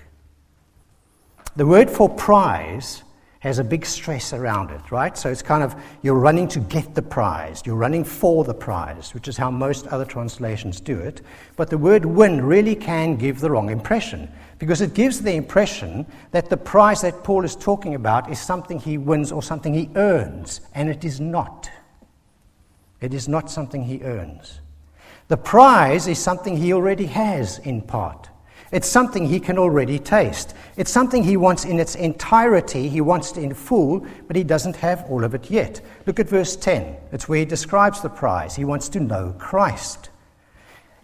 The 1.56 1.68
word 1.68 1.88
for 1.88 2.10
prize 2.10 3.04
has 3.42 3.60
a 3.60 3.64
big 3.64 3.86
stress 3.86 4.34
around 4.34 4.72
it, 4.72 4.92
right? 4.92 5.16
So 5.16 5.30
it's 5.30 5.44
kind 5.44 5.62
of 5.62 5.76
you're 6.02 6.16
running 6.16 6.48
to 6.48 6.60
get 6.60 6.96
the 6.96 7.04
prize, 7.04 7.62
you're 7.64 7.76
running 7.76 8.04
for 8.04 8.44
the 8.44 8.56
prize, 8.56 9.14
which 9.14 9.28
is 9.28 9.38
how 9.38 9.52
most 9.52 9.86
other 9.90 10.04
translations 10.04 10.82
do 10.82 10.98
it. 10.98 11.22
But 11.58 11.70
the 11.70 11.78
word 11.78 12.06
win 12.06 12.44
really 12.44 12.76
can 12.76 13.18
give 13.18 13.40
the 13.40 13.52
wrong 13.52 13.70
impression 13.70 14.28
because 14.58 14.82
it 14.82 14.96
gives 14.96 15.22
the 15.22 15.36
impression 15.36 16.08
that 16.32 16.50
the 16.50 16.58
prize 16.58 17.02
that 17.02 17.24
Paul 17.24 17.46
is 17.46 17.56
talking 17.56 17.94
about 17.94 18.32
is 18.32 18.40
something 18.40 18.80
he 18.80 18.98
wins 18.98 19.32
or 19.32 19.44
something 19.44 19.76
he 19.76 19.92
earns, 19.96 20.62
and 20.74 20.90
it 20.90 21.06
is 21.06 21.20
not. 21.20 21.70
It 23.00 23.14
is 23.14 23.28
not 23.28 23.52
something 23.52 23.84
he 23.84 24.02
earns. 24.02 24.60
The 25.34 25.38
prize 25.38 26.08
is 26.08 26.20
something 26.20 26.56
he 26.56 26.74
already 26.74 27.08
has 27.08 27.58
in 27.58 27.82
part. 27.82 28.30
It's 28.72 28.88
something 28.88 29.26
he 29.26 29.40
can 29.40 29.58
already 29.58 29.98
taste. 29.98 30.54
It's 30.78 30.92
something 30.92 31.24
he 31.24 31.38
wants 31.38 31.66
in 31.66 31.80
its 31.80 31.96
entirety, 31.96 32.88
he 32.88 33.02
wants 33.02 33.32
it 33.32 33.38
in 33.40 33.56
full, 33.56 34.06
but 34.28 34.36
he 34.36 34.44
doesn't 34.44 34.76
have 34.76 35.04
all 35.10 35.24
of 35.24 35.34
it 35.34 35.50
yet. 35.50 35.82
Look 36.06 36.20
at 36.20 36.30
verse 36.30 36.56
10. 36.56 36.98
It's 37.12 37.28
where 37.28 37.40
he 37.40 37.46
describes 37.46 38.00
the 38.00 38.12
prize. 38.12 38.56
He 38.56 38.64
wants 38.64 38.90
to 38.90 39.00
know 39.00 39.34
Christ, 39.40 40.12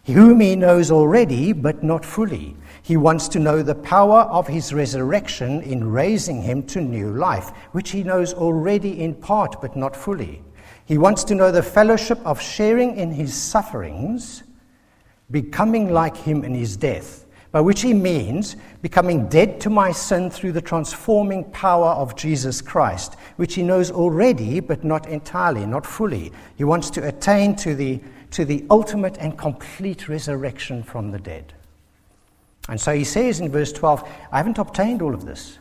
whom 0.06 0.42
he 0.42 0.56
knows 0.56 0.92
already, 0.92 1.52
but 1.52 1.82
not 1.82 2.06
fully. 2.06 2.56
He 2.84 2.98
wants 2.98 3.30
to 3.30 3.40
know 3.40 3.64
the 3.64 3.74
power 3.74 4.20
of 4.30 4.48
his 4.48 4.76
resurrection 4.76 5.64
in 5.64 5.90
raising 5.90 6.44
him 6.44 6.62
to 6.68 6.82
new 6.82 7.10
life, 7.14 7.50
which 7.72 7.90
he 7.90 8.04
knows 8.04 8.36
already 8.36 9.02
in 9.02 9.16
part, 9.16 9.60
but 9.60 9.76
not 9.76 9.96
fully. 9.96 10.44
He 10.90 10.98
wants 10.98 11.24
to 11.26 11.36
know 11.36 11.52
the 11.52 11.62
fellowship 11.62 12.18
of 12.26 12.42
sharing 12.42 12.98
in 12.98 13.12
his 13.12 13.32
sufferings, 13.32 14.42
becoming 15.30 15.94
like 15.94 16.18
him 16.18 16.44
in 16.44 16.56
his 16.56 16.76
death, 16.76 17.28
by 17.52 17.62
which 17.62 17.84
he 17.84 17.94
means 17.94 18.56
becoming 18.82 19.30
dead 19.30 19.62
to 19.62 19.70
my 19.70 19.92
sin 19.92 20.32
through 20.32 20.54
the 20.54 20.64
transforming 20.64 21.44
power 21.52 21.90
of 21.90 22.16
Jesus 22.16 22.60
Christ, 22.60 23.18
which 23.36 23.54
he 23.54 23.62
knows 23.62 23.92
already, 23.92 24.62
but 24.62 24.84
not 24.84 25.08
entirely, 25.08 25.64
not 25.68 25.86
fully. 25.86 26.32
He 26.56 26.64
wants 26.64 26.90
to 26.90 27.08
attain 27.08 27.56
to 27.58 27.76
the, 27.76 28.02
to 28.32 28.44
the 28.44 28.66
ultimate 28.72 29.16
and 29.20 29.38
complete 29.38 30.10
resurrection 30.10 30.82
from 30.82 31.12
the 31.12 31.20
dead. 31.20 31.54
And 32.68 32.82
so 32.82 32.96
he 32.96 33.04
says 33.04 33.42
in 33.42 33.52
verse 33.52 33.72
12, 33.74 34.10
I 34.32 34.38
haven't 34.38 34.58
obtained 34.58 35.04
all 35.04 35.14
of 35.14 35.24
this. 35.24 35.60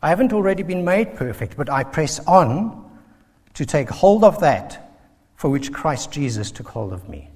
I 0.00 0.10
haven't 0.10 0.32
already 0.32 0.62
been 0.62 0.84
made 0.84 1.16
perfect, 1.16 1.56
but 1.56 1.68
I 1.68 1.82
press 1.82 2.20
on 2.28 2.84
to 3.54 3.64
take 3.64 3.88
hold 3.88 4.24
of 4.24 4.40
that 4.40 4.84
for 5.36 5.50
which 5.50 5.72
Christ 5.72 6.10
Jesus 6.12 6.50
took 6.50 6.68
hold 6.68 6.92
of 6.92 7.08
me. 7.08 7.30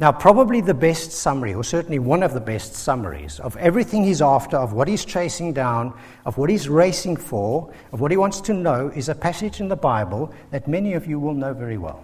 Now, 0.00 0.10
probably 0.10 0.62
the 0.62 0.72
best 0.72 1.12
summary, 1.12 1.52
or 1.52 1.62
certainly 1.62 1.98
one 1.98 2.22
of 2.22 2.32
the 2.32 2.40
best 2.40 2.74
summaries, 2.74 3.38
of 3.38 3.54
everything 3.58 4.02
he's 4.02 4.22
after, 4.22 4.56
of 4.56 4.72
what 4.72 4.88
he's 4.88 5.04
chasing 5.04 5.52
down, 5.52 5.92
of 6.24 6.38
what 6.38 6.48
he's 6.48 6.70
racing 6.70 7.16
for, 7.16 7.70
of 7.92 8.00
what 8.00 8.10
he 8.10 8.16
wants 8.16 8.40
to 8.42 8.54
know, 8.54 8.90
is 8.94 9.10
a 9.10 9.14
passage 9.14 9.60
in 9.60 9.68
the 9.68 9.76
Bible 9.76 10.32
that 10.52 10.66
many 10.66 10.94
of 10.94 11.06
you 11.06 11.20
will 11.20 11.34
know 11.34 11.52
very 11.52 11.76
well. 11.76 12.02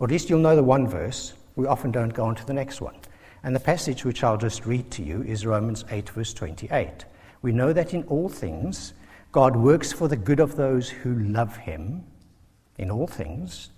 Or 0.00 0.08
at 0.08 0.10
least 0.10 0.28
you'll 0.28 0.40
know 0.40 0.56
the 0.56 0.64
one 0.64 0.88
verse. 0.88 1.34
We 1.54 1.68
often 1.68 1.92
don't 1.92 2.12
go 2.12 2.24
on 2.24 2.34
to 2.34 2.44
the 2.44 2.52
next 2.52 2.80
one. 2.80 2.96
And 3.44 3.54
the 3.54 3.60
passage 3.60 4.04
which 4.04 4.24
I'll 4.24 4.36
just 4.36 4.66
read 4.66 4.90
to 4.90 5.02
you 5.04 5.22
is 5.22 5.46
Romans 5.46 5.84
8, 5.88 6.08
verse 6.10 6.34
28. 6.34 7.04
We 7.42 7.52
know 7.52 7.72
that 7.72 7.94
in 7.94 8.02
all 8.04 8.28
things, 8.28 8.92
God 9.32 9.54
works 9.56 9.92
for 9.92 10.08
the 10.08 10.16
good 10.16 10.40
of 10.40 10.56
those 10.56 10.88
who 10.88 11.18
love 11.20 11.56
him, 11.56 12.04
in 12.78 12.90
all 12.90 13.06
things 13.06 13.70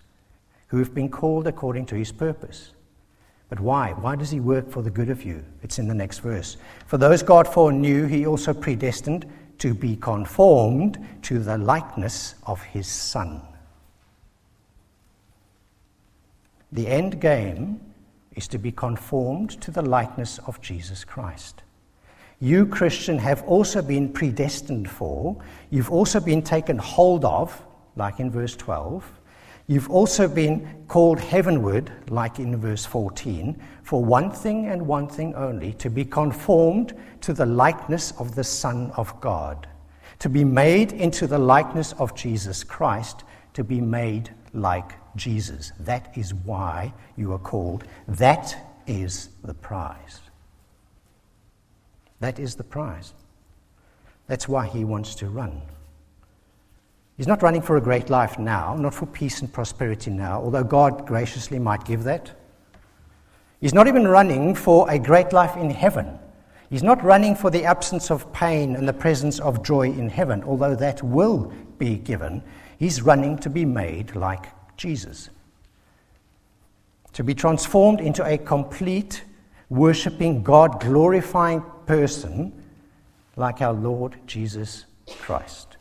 who 0.69 0.79
have 0.79 0.95
been 0.95 1.11
called 1.11 1.47
according 1.47 1.87
to 1.87 1.95
his 1.95 2.13
purpose. 2.13 2.73
But 3.51 3.61
why? 3.61 3.93
Why 3.93 4.17
does 4.17 4.31
he 4.31 4.41
work 4.41 4.71
for 4.71 4.81
the 4.81 4.91
good 4.91 5.11
of 5.11 5.25
you? 5.25 5.45
It's 5.63 5.79
in 5.79 5.89
the 5.89 5.95
next 5.95 6.21
verse. 6.21 6.57
For 6.87 6.97
those 6.97 7.23
God 7.23 7.47
foreknew, 7.47 8.07
he 8.07 8.27
also 8.27 8.55
predestined 8.55 9.27
to 9.59 9.75
be 9.75 9.97
conformed 9.97 10.99
to 11.23 11.39
the 11.39 11.59
likeness 11.59 12.35
of 12.47 12.63
his 12.63 12.87
Son. 12.87 13.43
The 16.73 16.89
end 16.89 17.21
game 17.21 17.81
is 18.35 18.49
to 18.49 18.59
be 18.59 18.73
conformed 18.73 19.61
to 19.61 19.71
the 19.71 19.83
likeness 19.83 20.39
of 20.47 20.63
Jesus 20.63 21.05
Christ. 21.05 21.63
You, 22.43 22.67
Christian, 22.67 23.19
have 23.19 23.45
also 23.45 23.81
been 23.81 24.13
predestined 24.13 24.91
for, 24.91 25.41
you've 25.71 25.93
also 25.93 26.19
been 26.19 26.43
taken 26.43 26.77
hold 26.77 27.25
of, 27.25 27.63
like 27.95 28.19
in 28.19 28.33
verse 28.33 28.57
12, 28.57 29.09
You've 29.69 29.91
also 29.91 30.27
been 30.27 30.85
called 30.89 31.21
heavenward, 31.21 31.93
like 32.09 32.41
in 32.41 32.57
verse 32.57 32.85
14, 32.85 33.63
for 33.85 34.05
one 34.05 34.33
thing 34.33 34.67
and 34.67 34.85
one 34.85 35.07
thing 35.07 35.37
only 35.37 35.73
to 35.75 35.89
be 35.89 36.05
conformed 36.05 36.95
to 37.21 37.33
the 37.33 37.47
likeness 37.47 38.11
of 38.19 38.35
the 38.35 38.43
Son 38.43 38.91
of 38.97 39.21
God, 39.21 39.69
to 40.19 40.29
be 40.29 40.45
made 40.45 40.93
into 40.93 41.29
the 41.29 41.39
likeness 41.39 41.93
of 41.93 42.15
Jesus 42.17 42.65
Christ, 42.65 43.23
to 43.55 43.63
be 43.63 43.81
made 43.81 44.31
like 44.53 44.91
Jesus. 45.15 45.73
That 45.79 46.11
is 46.19 46.35
why 46.35 46.93
you 47.17 47.33
are 47.33 47.39
called. 47.39 47.85
That 48.09 48.57
is 48.89 49.29
the 49.45 49.55
prize. 49.55 50.22
That 52.23 52.39
is 52.39 52.55
the 52.55 52.63
prize. 52.63 53.15
That's 54.29 54.49
why 54.49 54.69
he 54.69 54.85
wants 54.85 55.17
to 55.17 55.27
run. 55.27 55.61
He's 57.17 57.27
not 57.27 57.43
running 57.43 57.63
for 57.63 57.77
a 57.77 57.81
great 57.81 58.11
life 58.11 58.39
now, 58.39 58.77
not 58.77 58.95
for 58.95 59.07
peace 59.07 59.41
and 59.41 59.53
prosperity 59.53 60.13
now, 60.13 60.41
although 60.41 60.63
God 60.63 61.05
graciously 61.05 61.59
might 61.59 61.85
give 61.85 62.05
that. 62.05 62.31
He's 63.61 63.75
not 63.75 63.89
even 63.89 64.07
running 64.07 64.55
for 64.55 64.89
a 64.89 65.01
great 65.01 65.33
life 65.33 65.57
in 65.57 65.69
heaven. 65.69 66.17
He's 66.71 66.85
not 66.85 67.03
running 67.03 67.35
for 67.35 67.51
the 67.51 67.65
absence 67.65 68.09
of 68.09 68.33
pain 68.33 68.77
and 68.77 68.87
the 68.87 68.93
presence 68.93 69.41
of 69.41 69.65
joy 69.65 69.89
in 69.89 70.09
heaven, 70.09 70.45
although 70.45 70.77
that 70.77 71.03
will 71.03 71.53
be 71.77 71.97
given. 71.97 72.41
He's 72.79 73.03
running 73.03 73.37
to 73.39 73.51
be 73.51 73.65
made 73.65 74.15
like 74.15 74.47
Jesus. 74.77 75.29
To 77.15 77.25
be 77.25 77.35
transformed 77.35 78.01
into 78.01 78.25
a 78.25 78.39
complete, 78.39 79.25
worshipping, 79.73 80.43
God 80.43 80.81
glorifying 80.81 81.63
person 81.87 82.53
like 83.37 83.63
our 83.63 83.73
Lord 83.73 84.17
Jesus 84.27 84.85
Christ. 85.19 85.77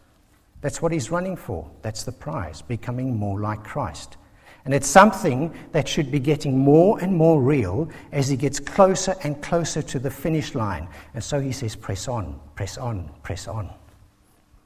That's 0.61 0.81
what 0.81 0.91
he's 0.91 1.11
running 1.11 1.35
for. 1.35 1.69
That's 1.81 2.03
the 2.03 2.11
prize, 2.11 2.61
becoming 2.61 3.17
more 3.17 3.39
like 3.39 3.63
Christ. 3.63 4.17
And 4.63 4.73
it's 4.73 4.87
something 4.87 5.53
that 5.71 5.87
should 5.87 6.11
be 6.11 6.19
getting 6.19 6.57
more 6.57 6.99
and 6.99 7.15
more 7.15 7.41
real 7.41 7.89
as 8.11 8.29
he 8.29 8.37
gets 8.37 8.59
closer 8.59 9.15
and 9.23 9.41
closer 9.41 9.81
to 9.81 9.99
the 9.99 10.11
finish 10.11 10.53
line. 10.53 10.87
And 11.13 11.23
so 11.23 11.39
he 11.39 11.51
says, 11.51 11.75
press 11.75 12.07
on, 12.07 12.39
press 12.55 12.77
on, 12.77 13.09
press 13.23 13.47
on, 13.47 13.71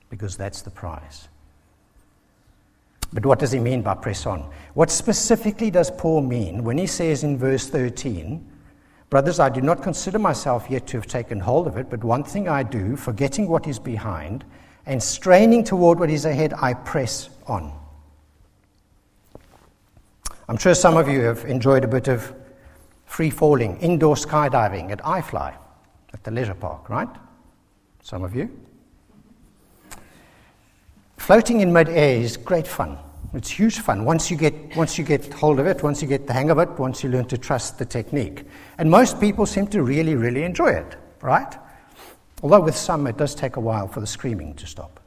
because 0.10 0.36
that's 0.36 0.62
the 0.62 0.70
prize. 0.70 1.30
But 3.14 3.26
what 3.26 3.40
does 3.40 3.54
he 3.54 3.60
mean 3.60 3.82
by 3.82 3.94
press 3.94 4.26
on? 4.26 4.52
What 4.74 4.92
specifically 4.92 5.72
does 5.72 5.90
Paul 5.90 6.22
mean 6.22 6.66
when 6.66 6.78
he 6.78 6.88
says 6.88 7.24
in 7.24 7.38
verse 7.38 7.70
13, 7.70 8.52
Brothers, 9.10 9.40
I 9.40 9.50
do 9.50 9.62
not 9.62 9.84
consider 9.84 10.20
myself 10.20 10.68
yet 10.70 10.88
to 10.88 10.98
have 10.98 11.08
taken 11.08 11.40
hold 11.40 11.68
of 11.68 11.78
it, 11.78 11.90
but 11.90 12.04
one 12.04 12.24
thing 12.24 12.48
I 12.48 12.64
do, 12.64 12.96
forgetting 12.96 13.48
what 13.48 13.68
is 13.68 13.80
behind 13.80 14.44
and 14.86 15.02
straining 15.02 15.64
toward 15.64 16.00
what 16.00 16.10
is 16.10 16.26
ahead, 16.26 16.54
I 16.54 16.74
press 16.74 17.30
on. 17.48 17.72
I'm 20.48 20.58
sure 20.58 20.76
some 20.76 20.98
of 20.98 21.08
you 21.08 21.22
have 21.22 21.46
enjoyed 21.46 21.84
a 21.84 21.88
bit 21.88 22.08
of 22.08 22.34
free 23.06 23.30
falling, 23.30 23.78
indoor 23.78 24.16
skydiving 24.16 24.92
at 24.92 25.00
iFly 25.00 25.56
at 26.14 26.24
the 26.24 26.32
leisure 26.32 26.54
park, 26.54 26.90
right? 26.90 27.10
Some 28.04 28.24
of 28.24 28.36
you. 28.36 28.50
Floating 31.18 31.62
in 31.62 31.74
mid-air 31.74 32.18
is 32.22 32.38
great 32.38 32.68
fun. 32.68 33.00
It's 33.36 33.50
huge 33.50 33.80
fun 33.80 34.06
once 34.06 34.32
you, 34.32 34.38
get, 34.38 34.54
once 34.78 34.98
you 34.98 35.04
get 35.04 35.32
hold 35.34 35.60
of 35.60 35.68
it, 35.68 35.84
once 35.84 36.02
you 36.02 36.08
get 36.08 36.26
the 36.26 36.32
hang 36.32 36.50
of 36.50 36.58
it, 36.58 36.70
once 36.80 37.04
you 37.04 37.10
learn 37.10 37.26
to 37.26 37.38
trust 37.38 37.78
the 37.78 37.86
technique. 37.86 38.46
And 38.78 38.90
most 38.90 39.20
people 39.20 39.46
seem 39.46 39.68
to 39.68 39.84
really, 39.84 40.16
really 40.16 40.44
enjoy 40.44 40.70
it, 40.70 40.96
right? 41.22 41.54
Although 42.42 42.62
with 42.62 42.78
some 42.78 43.06
it 43.08 43.18
does 43.18 43.36
take 43.36 43.58
a 43.58 43.60
while 43.60 43.90
for 43.90 44.00
the 44.00 44.08
screaming 44.08 44.54
to 44.56 44.66
stop. 44.66 45.02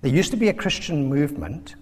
There 0.00 0.12
used 0.12 0.30
to 0.30 0.36
be 0.36 0.48
a 0.48 0.54
Christian 0.54 1.08
movement 1.08 1.74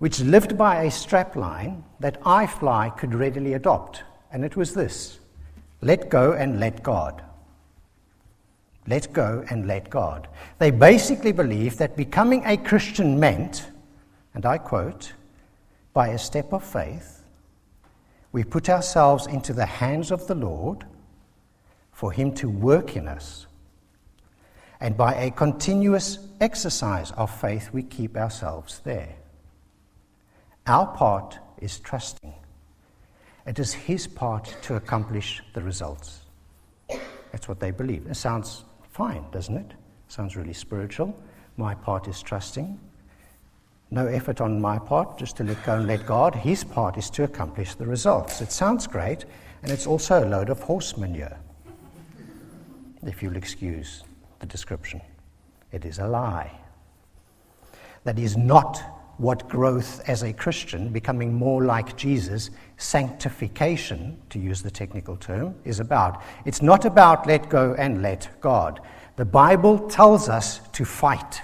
which 0.00 0.18
lived 0.20 0.58
by 0.58 0.82
a 0.82 0.88
strapline 0.88 1.82
that 2.00 2.20
iFly 2.22 2.96
could 2.96 3.14
readily 3.14 3.52
adopt, 3.52 4.02
and 4.32 4.44
it 4.44 4.56
was 4.56 4.74
this 4.74 5.20
let 5.80 6.08
go 6.08 6.32
and 6.32 6.58
let 6.58 6.82
God. 6.82 7.22
Let 8.88 9.12
go 9.12 9.44
and 9.50 9.66
let 9.66 9.90
God. 9.90 10.28
They 10.58 10.70
basically 10.70 11.32
believed 11.32 11.78
that 11.78 11.94
becoming 11.94 12.42
a 12.46 12.56
Christian 12.56 13.20
meant, 13.20 13.66
and 14.32 14.46
I 14.46 14.56
quote, 14.56 15.12
by 15.92 16.08
a 16.08 16.18
step 16.18 16.54
of 16.54 16.64
faith, 16.64 17.22
we 18.32 18.44
put 18.44 18.70
ourselves 18.70 19.26
into 19.26 19.52
the 19.52 19.66
hands 19.66 20.10
of 20.10 20.26
the 20.26 20.34
Lord 20.34 20.86
for 21.92 22.12
Him 22.12 22.32
to 22.36 22.48
work 22.48 22.96
in 22.96 23.08
us. 23.08 23.46
And 24.80 24.96
by 24.96 25.14
a 25.14 25.32
continuous 25.32 26.18
exercise 26.40 27.10
of 27.12 27.30
faith, 27.40 27.70
we 27.72 27.82
keep 27.82 28.16
ourselves 28.16 28.80
there. 28.84 29.14
Our 30.66 30.86
part 30.86 31.38
is 31.60 31.78
trusting. 31.80 32.34
It 33.46 33.58
is 33.58 33.74
His 33.74 34.06
part 34.06 34.56
to 34.62 34.76
accomplish 34.76 35.42
the 35.52 35.62
results. 35.62 36.20
That's 37.32 37.48
what 37.48 37.60
they 37.60 37.70
believe. 37.70 38.06
It 38.06 38.14
sounds 38.14 38.64
fine, 38.98 39.24
doesn't 39.30 39.56
it? 39.56 39.74
Sounds 40.08 40.34
really 40.34 40.52
spiritual. 40.52 41.16
My 41.56 41.72
part 41.72 42.08
is 42.08 42.20
trusting. 42.20 42.78
No 43.92 44.08
effort 44.08 44.40
on 44.40 44.60
my 44.60 44.76
part, 44.76 45.16
just 45.16 45.36
to 45.36 45.44
let 45.44 45.64
go 45.64 45.76
and 45.76 45.86
let 45.86 46.04
God. 46.04 46.34
His 46.34 46.64
part 46.64 46.98
is 46.98 47.08
to 47.10 47.22
accomplish 47.22 47.76
the 47.76 47.86
results. 47.86 48.40
It 48.40 48.50
sounds 48.50 48.88
great, 48.88 49.24
and 49.62 49.70
it's 49.70 49.86
also 49.86 50.24
a 50.24 50.26
load 50.26 50.50
of 50.50 50.58
horse 50.60 50.96
manure 50.96 51.38
if 53.06 53.22
you'll 53.22 53.36
excuse 53.36 54.02
the 54.40 54.46
description. 54.46 55.00
It 55.70 55.84
is 55.84 56.00
a 56.00 56.08
lie. 56.08 56.50
That 58.02 58.18
is 58.18 58.36
not 58.36 58.82
what 59.18 59.48
growth 59.48 60.00
as 60.08 60.22
a 60.22 60.32
Christian, 60.32 60.88
becoming 60.88 61.34
more 61.34 61.64
like 61.64 61.96
Jesus, 61.96 62.50
sanctification, 62.76 64.16
to 64.30 64.38
use 64.38 64.62
the 64.62 64.70
technical 64.70 65.16
term, 65.16 65.54
is 65.64 65.80
about. 65.80 66.22
It's 66.44 66.62
not 66.62 66.84
about 66.84 67.26
let 67.26 67.48
go 67.48 67.74
and 67.74 68.00
let 68.00 68.28
God. 68.40 68.80
The 69.16 69.24
Bible 69.24 69.88
tells 69.88 70.28
us 70.28 70.60
to 70.72 70.84
fight. 70.84 71.42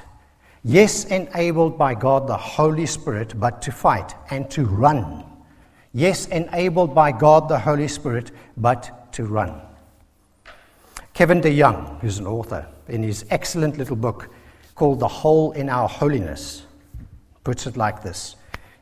Yes, 0.63 1.05
enabled 1.07 1.77
by 1.77 1.95
God 1.95 2.27
the 2.29 2.37
Holy 2.37 2.87
Spirit, 2.87 3.39
but 3.39 3.61
to 3.63 3.73
fight 3.73 4.15
and 4.31 4.49
to 4.53 4.65
run. 4.65 5.25
Yes, 5.93 6.27
enabled 6.29 6.95
by 6.95 7.13
God 7.13 7.49
the 7.49 7.59
Holy 7.59 7.89
Spirit, 7.89 8.31
but 8.57 9.13
to 9.13 9.25
run. 9.25 9.61
Kevin 11.13 11.41
DeYoung, 11.41 12.01
who's 12.01 12.19
an 12.19 12.27
author, 12.27 12.67
in 12.89 13.03
his 13.03 13.25
excellent 13.31 13.79
little 13.79 13.97
book 13.97 14.29
called 14.75 15.01
The 15.01 15.09
Hole 15.09 15.53
in 15.53 15.69
Our 15.69 15.89
Holiness, 15.89 16.64
puts 17.45 17.67
it 17.67 17.77
like 17.77 18.03
this 18.03 18.37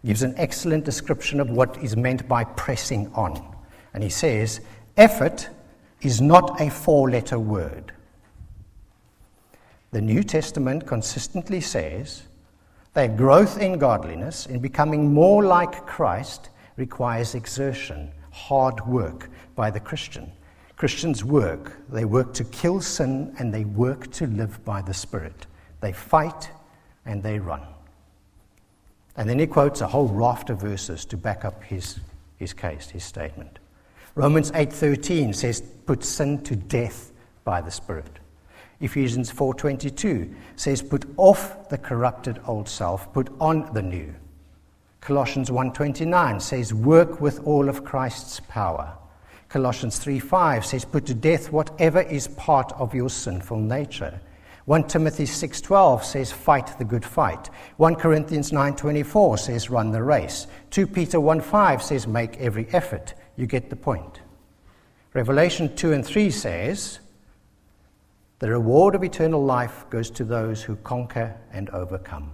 gives 0.04 0.22
an 0.22 0.34
excellent 0.36 0.84
description 0.84 1.40
of 1.40 1.50
what 1.50 1.76
is 1.82 1.96
meant 1.96 2.26
by 2.28 2.44
pressing 2.44 3.10
on. 3.14 3.40
And 3.94 4.02
he 4.02 4.08
says, 4.08 4.60
effort 4.96 5.48
is 6.00 6.20
not 6.20 6.60
a 6.60 6.70
four 6.70 7.10
letter 7.10 7.38
word. 7.38 7.92
The 9.92 10.00
New 10.00 10.22
Testament 10.22 10.86
consistently 10.86 11.60
says 11.60 12.22
that 12.94 13.16
growth 13.16 13.60
in 13.60 13.78
godliness, 13.78 14.46
in 14.46 14.58
becoming 14.58 15.12
more 15.12 15.44
like 15.44 15.86
Christ, 15.86 16.48
requires 16.76 17.34
exertion, 17.34 18.10
hard 18.30 18.84
work 18.86 19.28
by 19.54 19.70
the 19.70 19.80
Christian. 19.80 20.32
Christians 20.76 21.24
work. 21.24 21.76
They 21.90 22.04
work 22.04 22.34
to 22.34 22.44
kill 22.44 22.80
sin 22.80 23.34
and 23.38 23.54
they 23.54 23.64
work 23.64 24.10
to 24.12 24.26
live 24.26 24.64
by 24.64 24.82
the 24.82 24.94
Spirit. 24.94 25.46
They 25.80 25.92
fight 25.92 26.50
and 27.06 27.22
they 27.22 27.38
run. 27.38 27.62
And 29.16 29.28
then 29.28 29.38
he 29.38 29.46
quotes 29.46 29.80
a 29.80 29.86
whole 29.86 30.08
raft 30.08 30.50
of 30.50 30.60
verses 30.60 31.04
to 31.06 31.16
back 31.16 31.44
up 31.44 31.62
his, 31.64 32.00
his 32.36 32.52
case, 32.52 32.90
his 32.90 33.04
statement. 33.04 33.58
Romans 34.14 34.50
8:13 34.52 35.32
says, 35.32 35.62
"Put 35.86 36.04
sin 36.04 36.42
to 36.42 36.56
death 36.56 37.12
by 37.44 37.60
the 37.60 37.70
Spirit." 37.70 38.18
Ephesians 38.80 39.30
4:22 39.30 40.34
says, 40.56 40.82
"Put 40.82 41.06
off 41.16 41.68
the 41.68 41.78
corrupted 41.78 42.40
old 42.46 42.68
self, 42.68 43.12
put 43.12 43.28
on 43.40 43.72
the 43.72 43.82
new." 43.82 44.14
Colossians 45.00 45.50
1:29 45.50 46.40
says, 46.40 46.74
"Work 46.74 47.20
with 47.20 47.40
all 47.46 47.68
of 47.68 47.84
Christ's 47.84 48.40
power." 48.40 48.94
Colossians 49.52 49.98
3:5 49.98 50.64
says, 50.64 50.86
Put 50.86 51.04
to 51.04 51.14
death 51.14 51.52
whatever 51.52 52.00
is 52.00 52.26
part 52.26 52.72
of 52.72 52.94
your 52.94 53.10
sinful 53.10 53.58
nature. 53.58 54.18
1 54.64 54.84
Timothy 54.84 55.24
6:12 55.24 56.04
says 56.04 56.30
fight 56.30 56.78
the 56.78 56.84
good 56.84 57.04
fight. 57.04 57.50
1 57.78 57.96
Corinthians 57.96 58.52
9:24 58.52 59.38
says 59.38 59.70
run 59.70 59.90
the 59.90 60.02
race. 60.02 60.46
2 60.70 60.86
Peter 60.86 61.18
1:5 61.18 61.82
says 61.82 62.06
make 62.06 62.40
every 62.40 62.68
effort. 62.72 63.14
You 63.36 63.46
get 63.46 63.70
the 63.70 63.76
point. 63.76 64.20
Revelation 65.14 65.74
2 65.74 65.92
and 65.92 66.06
3 66.06 66.30
says 66.30 67.00
the 68.38 68.50
reward 68.50 68.94
of 68.94 69.04
eternal 69.04 69.44
life 69.44 69.84
goes 69.90 70.10
to 70.10 70.24
those 70.24 70.62
who 70.62 70.76
conquer 70.76 71.36
and 71.52 71.68
overcome. 71.70 72.32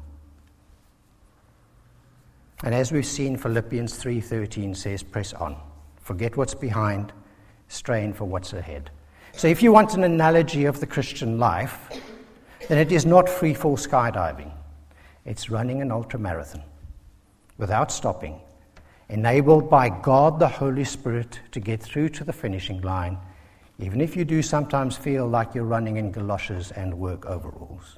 And 2.62 2.74
as 2.74 2.92
we've 2.92 3.06
seen 3.06 3.36
Philippians 3.36 3.94
3:13 3.96 4.74
says 4.74 5.02
press 5.02 5.32
on. 5.32 5.56
Forget 6.00 6.36
what's 6.36 6.54
behind, 6.54 7.12
strain 7.68 8.12
for 8.12 8.24
what's 8.24 8.52
ahead. 8.52 8.90
So 9.32 9.48
if 9.48 9.62
you 9.62 9.72
want 9.72 9.94
an 9.94 10.04
analogy 10.04 10.64
of 10.64 10.80
the 10.80 10.86
Christian 10.86 11.38
life, 11.38 11.88
then 12.68 12.78
it 12.78 12.92
is 12.92 13.04
not 13.04 13.28
free 13.28 13.54
fall 13.54 13.76
skydiving. 13.76 14.52
It's 15.24 15.50
running 15.50 15.82
an 15.82 15.88
ultramarathon 15.88 16.62
without 17.56 17.90
stopping, 17.90 18.40
enabled 19.08 19.68
by 19.68 19.88
God 19.88 20.38
the 20.38 20.48
Holy 20.48 20.84
Spirit 20.84 21.40
to 21.50 21.60
get 21.60 21.82
through 21.82 22.10
to 22.10 22.24
the 22.24 22.32
finishing 22.32 22.80
line, 22.82 23.18
even 23.78 24.00
if 24.00 24.16
you 24.16 24.24
do 24.24 24.42
sometimes 24.42 24.96
feel 24.96 25.26
like 25.26 25.54
you're 25.54 25.64
running 25.64 25.96
in 25.96 26.12
galoshes 26.12 26.70
and 26.72 26.92
work 26.94 27.26
overalls. 27.26 27.96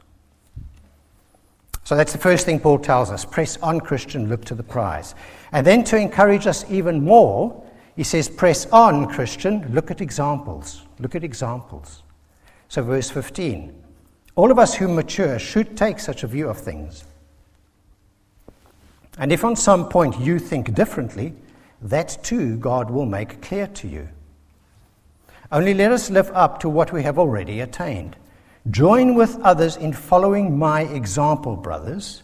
So 1.84 1.96
that's 1.96 2.12
the 2.12 2.18
first 2.18 2.46
thing 2.46 2.60
Paul 2.60 2.78
tells 2.78 3.10
us 3.10 3.24
press 3.24 3.56
on, 3.58 3.80
Christian, 3.80 4.28
look 4.28 4.44
to 4.44 4.54
the 4.54 4.62
prize. 4.62 5.14
And 5.52 5.66
then 5.66 5.82
to 5.84 5.96
encourage 5.96 6.46
us 6.46 6.64
even 6.70 7.04
more, 7.04 7.66
he 7.96 8.04
says, 8.04 8.28
press 8.28 8.66
on, 8.66 9.06
Christian, 9.08 9.72
look 9.74 9.90
at 9.90 10.00
examples. 10.00 10.82
Look 11.00 11.16
at 11.16 11.24
examples. 11.24 12.02
So, 12.68 12.82
verse 12.84 13.10
15 13.10 13.74
all 14.36 14.50
of 14.50 14.58
us 14.58 14.74
who 14.74 14.88
mature 14.88 15.38
should 15.38 15.76
take 15.76 15.98
such 15.98 16.22
a 16.22 16.26
view 16.26 16.48
of 16.48 16.58
things. 16.58 17.04
And 19.18 19.32
if 19.32 19.44
on 19.44 19.56
some 19.56 19.88
point 19.88 20.18
you 20.18 20.38
think 20.38 20.74
differently, 20.74 21.34
that 21.82 22.18
too 22.22 22.56
God 22.56 22.90
will 22.90 23.06
make 23.06 23.42
clear 23.42 23.66
to 23.66 23.88
you. 23.88 24.08
Only 25.52 25.74
let 25.74 25.92
us 25.92 26.10
live 26.10 26.30
up 26.32 26.60
to 26.60 26.68
what 26.68 26.92
we 26.92 27.02
have 27.02 27.18
already 27.18 27.60
attained. 27.60 28.16
Join 28.70 29.14
with 29.14 29.40
others 29.40 29.76
in 29.76 29.92
following 29.92 30.56
my 30.56 30.82
example, 30.82 31.56
brothers, 31.56 32.22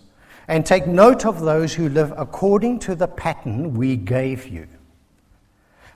and 0.49 0.65
take 0.65 0.87
note 0.87 1.27
of 1.27 1.41
those 1.41 1.75
who 1.75 1.89
live 1.89 2.13
according 2.17 2.79
to 2.81 2.95
the 2.95 3.09
pattern 3.09 3.75
we 3.75 3.97
gave 3.97 4.47
you. 4.47 4.69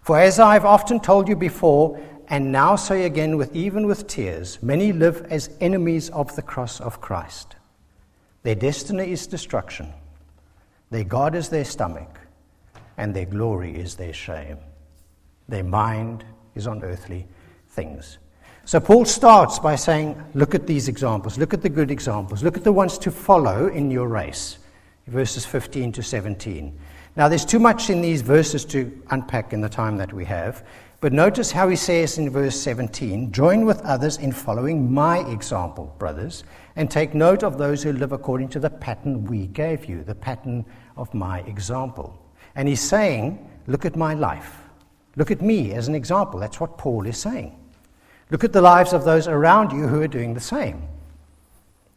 For 0.02 0.18
as 0.18 0.40
I've 0.40 0.64
often 0.64 0.98
told 0.98 1.28
you 1.28 1.36
before, 1.36 2.00
and 2.30 2.52
now 2.52 2.76
say 2.76 3.04
again 3.04 3.36
with 3.36 3.54
even 3.54 3.88
with 3.88 4.06
tears, 4.06 4.62
many 4.62 4.92
live 4.92 5.26
as 5.30 5.50
enemies 5.60 6.10
of 6.10 6.34
the 6.36 6.42
cross 6.42 6.80
of 6.80 7.00
Christ. 7.00 7.56
Their 8.44 8.54
destiny 8.54 9.10
is 9.10 9.26
destruction. 9.26 9.92
Their 10.90 11.04
God 11.04 11.34
is 11.34 11.48
their 11.48 11.64
stomach, 11.64 12.20
and 12.96 13.14
their 13.14 13.26
glory 13.26 13.74
is 13.74 13.96
their 13.96 14.12
shame. 14.12 14.58
Their 15.48 15.64
mind 15.64 16.24
is 16.54 16.68
on 16.68 16.84
earthly 16.84 17.26
things. 17.70 18.18
So 18.64 18.78
Paul 18.78 19.04
starts 19.04 19.58
by 19.58 19.74
saying, 19.74 20.22
Look 20.34 20.54
at 20.54 20.68
these 20.68 20.86
examples. 20.86 21.36
Look 21.36 21.52
at 21.52 21.62
the 21.62 21.68
good 21.68 21.90
examples. 21.90 22.44
Look 22.44 22.56
at 22.56 22.62
the 22.62 22.72
ones 22.72 22.96
to 22.98 23.10
follow 23.10 23.66
in 23.66 23.90
your 23.90 24.06
race. 24.06 24.58
Verses 25.08 25.44
15 25.44 25.90
to 25.92 26.02
17. 26.02 26.78
Now, 27.16 27.28
there's 27.28 27.44
too 27.44 27.58
much 27.58 27.90
in 27.90 28.00
these 28.00 28.22
verses 28.22 28.64
to 28.66 29.02
unpack 29.10 29.52
in 29.52 29.60
the 29.60 29.68
time 29.68 29.96
that 29.96 30.12
we 30.12 30.24
have. 30.26 30.64
But 31.00 31.14
notice 31.14 31.50
how 31.50 31.68
he 31.70 31.76
says 31.76 32.18
in 32.18 32.28
verse 32.28 32.60
17 32.60 33.32
Join 33.32 33.64
with 33.64 33.80
others 33.82 34.18
in 34.18 34.32
following 34.32 34.92
my 34.92 35.20
example, 35.30 35.94
brothers, 35.98 36.44
and 36.76 36.90
take 36.90 37.14
note 37.14 37.42
of 37.42 37.56
those 37.56 37.82
who 37.82 37.92
live 37.92 38.12
according 38.12 38.48
to 38.50 38.60
the 38.60 38.68
pattern 38.68 39.24
we 39.24 39.46
gave 39.46 39.86
you, 39.86 40.04
the 40.04 40.14
pattern 40.14 40.66
of 40.98 41.12
my 41.14 41.40
example. 41.40 42.20
And 42.54 42.68
he's 42.68 42.82
saying, 42.82 43.46
Look 43.66 43.86
at 43.86 43.96
my 43.96 44.14
life. 44.14 44.58
Look 45.16 45.30
at 45.30 45.40
me 45.40 45.72
as 45.72 45.88
an 45.88 45.94
example. 45.94 46.38
That's 46.40 46.60
what 46.60 46.76
Paul 46.76 47.06
is 47.06 47.16
saying. 47.16 47.56
Look 48.30 48.44
at 48.44 48.52
the 48.52 48.60
lives 48.60 48.92
of 48.92 49.04
those 49.04 49.26
around 49.26 49.72
you 49.72 49.86
who 49.86 50.00
are 50.02 50.08
doing 50.08 50.34
the 50.34 50.40
same, 50.40 50.86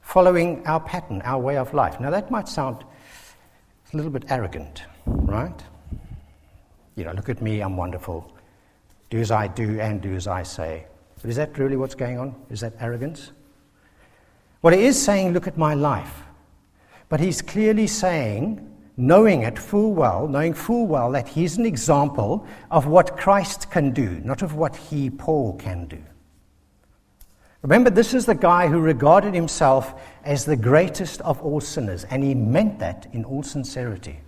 following 0.01 0.65
our 0.65 0.79
pattern, 0.79 1.21
our 1.23 1.39
way 1.39 1.57
of 1.57 1.73
life. 1.73 1.99
Now, 1.99 2.09
that 2.09 2.31
might 2.31 2.47
sound 2.47 2.83
a 3.91 3.97
little 3.97 4.11
bit 4.11 4.25
arrogant, 4.29 4.83
right? 5.05 5.61
You 6.95 7.05
know, 7.05 7.11
look 7.11 7.29
at 7.29 7.41
me, 7.41 7.61
I'm 7.61 7.77
wonderful. 7.77 8.32
Do 9.13 9.19
as 9.19 9.29
I 9.29 9.45
do 9.45 9.79
and 9.79 10.01
do 10.01 10.15
as 10.15 10.25
I 10.25 10.41
say. 10.41 10.87
But 11.21 11.29
is 11.29 11.35
that 11.35 11.55
really 11.59 11.75
what's 11.75 11.93
going 11.93 12.17
on? 12.17 12.33
Is 12.49 12.61
that 12.61 12.73
arrogance? 12.79 13.31
Well, 14.63 14.73
he 14.73 14.85
is 14.85 14.99
saying, 14.99 15.33
Look 15.33 15.45
at 15.45 15.55
my 15.55 15.75
life. 15.75 16.23
But 17.09 17.19
he's 17.19 17.39
clearly 17.39 17.85
saying, 17.85 18.75
knowing 18.97 19.43
it 19.43 19.59
full 19.59 19.93
well, 19.93 20.27
knowing 20.27 20.55
full 20.55 20.87
well 20.87 21.11
that 21.11 21.27
he's 21.27 21.57
an 21.57 21.65
example 21.67 22.47
of 22.71 22.87
what 22.87 23.15
Christ 23.15 23.69
can 23.69 23.91
do, 23.91 24.19
not 24.23 24.41
of 24.41 24.55
what 24.55 24.75
he, 24.75 25.11
Paul, 25.11 25.57
can 25.57 25.85
do. 25.85 26.01
Remember, 27.61 27.91
this 27.91 28.15
is 28.15 28.25
the 28.25 28.33
guy 28.33 28.67
who 28.67 28.79
regarded 28.79 29.35
himself 29.35 29.93
as 30.23 30.43
the 30.43 30.57
greatest 30.57 31.21
of 31.21 31.39
all 31.43 31.61
sinners, 31.61 32.03
and 32.05 32.23
he 32.23 32.33
meant 32.33 32.79
that 32.79 33.05
in 33.13 33.25
all 33.25 33.43
sincerity. 33.43 34.21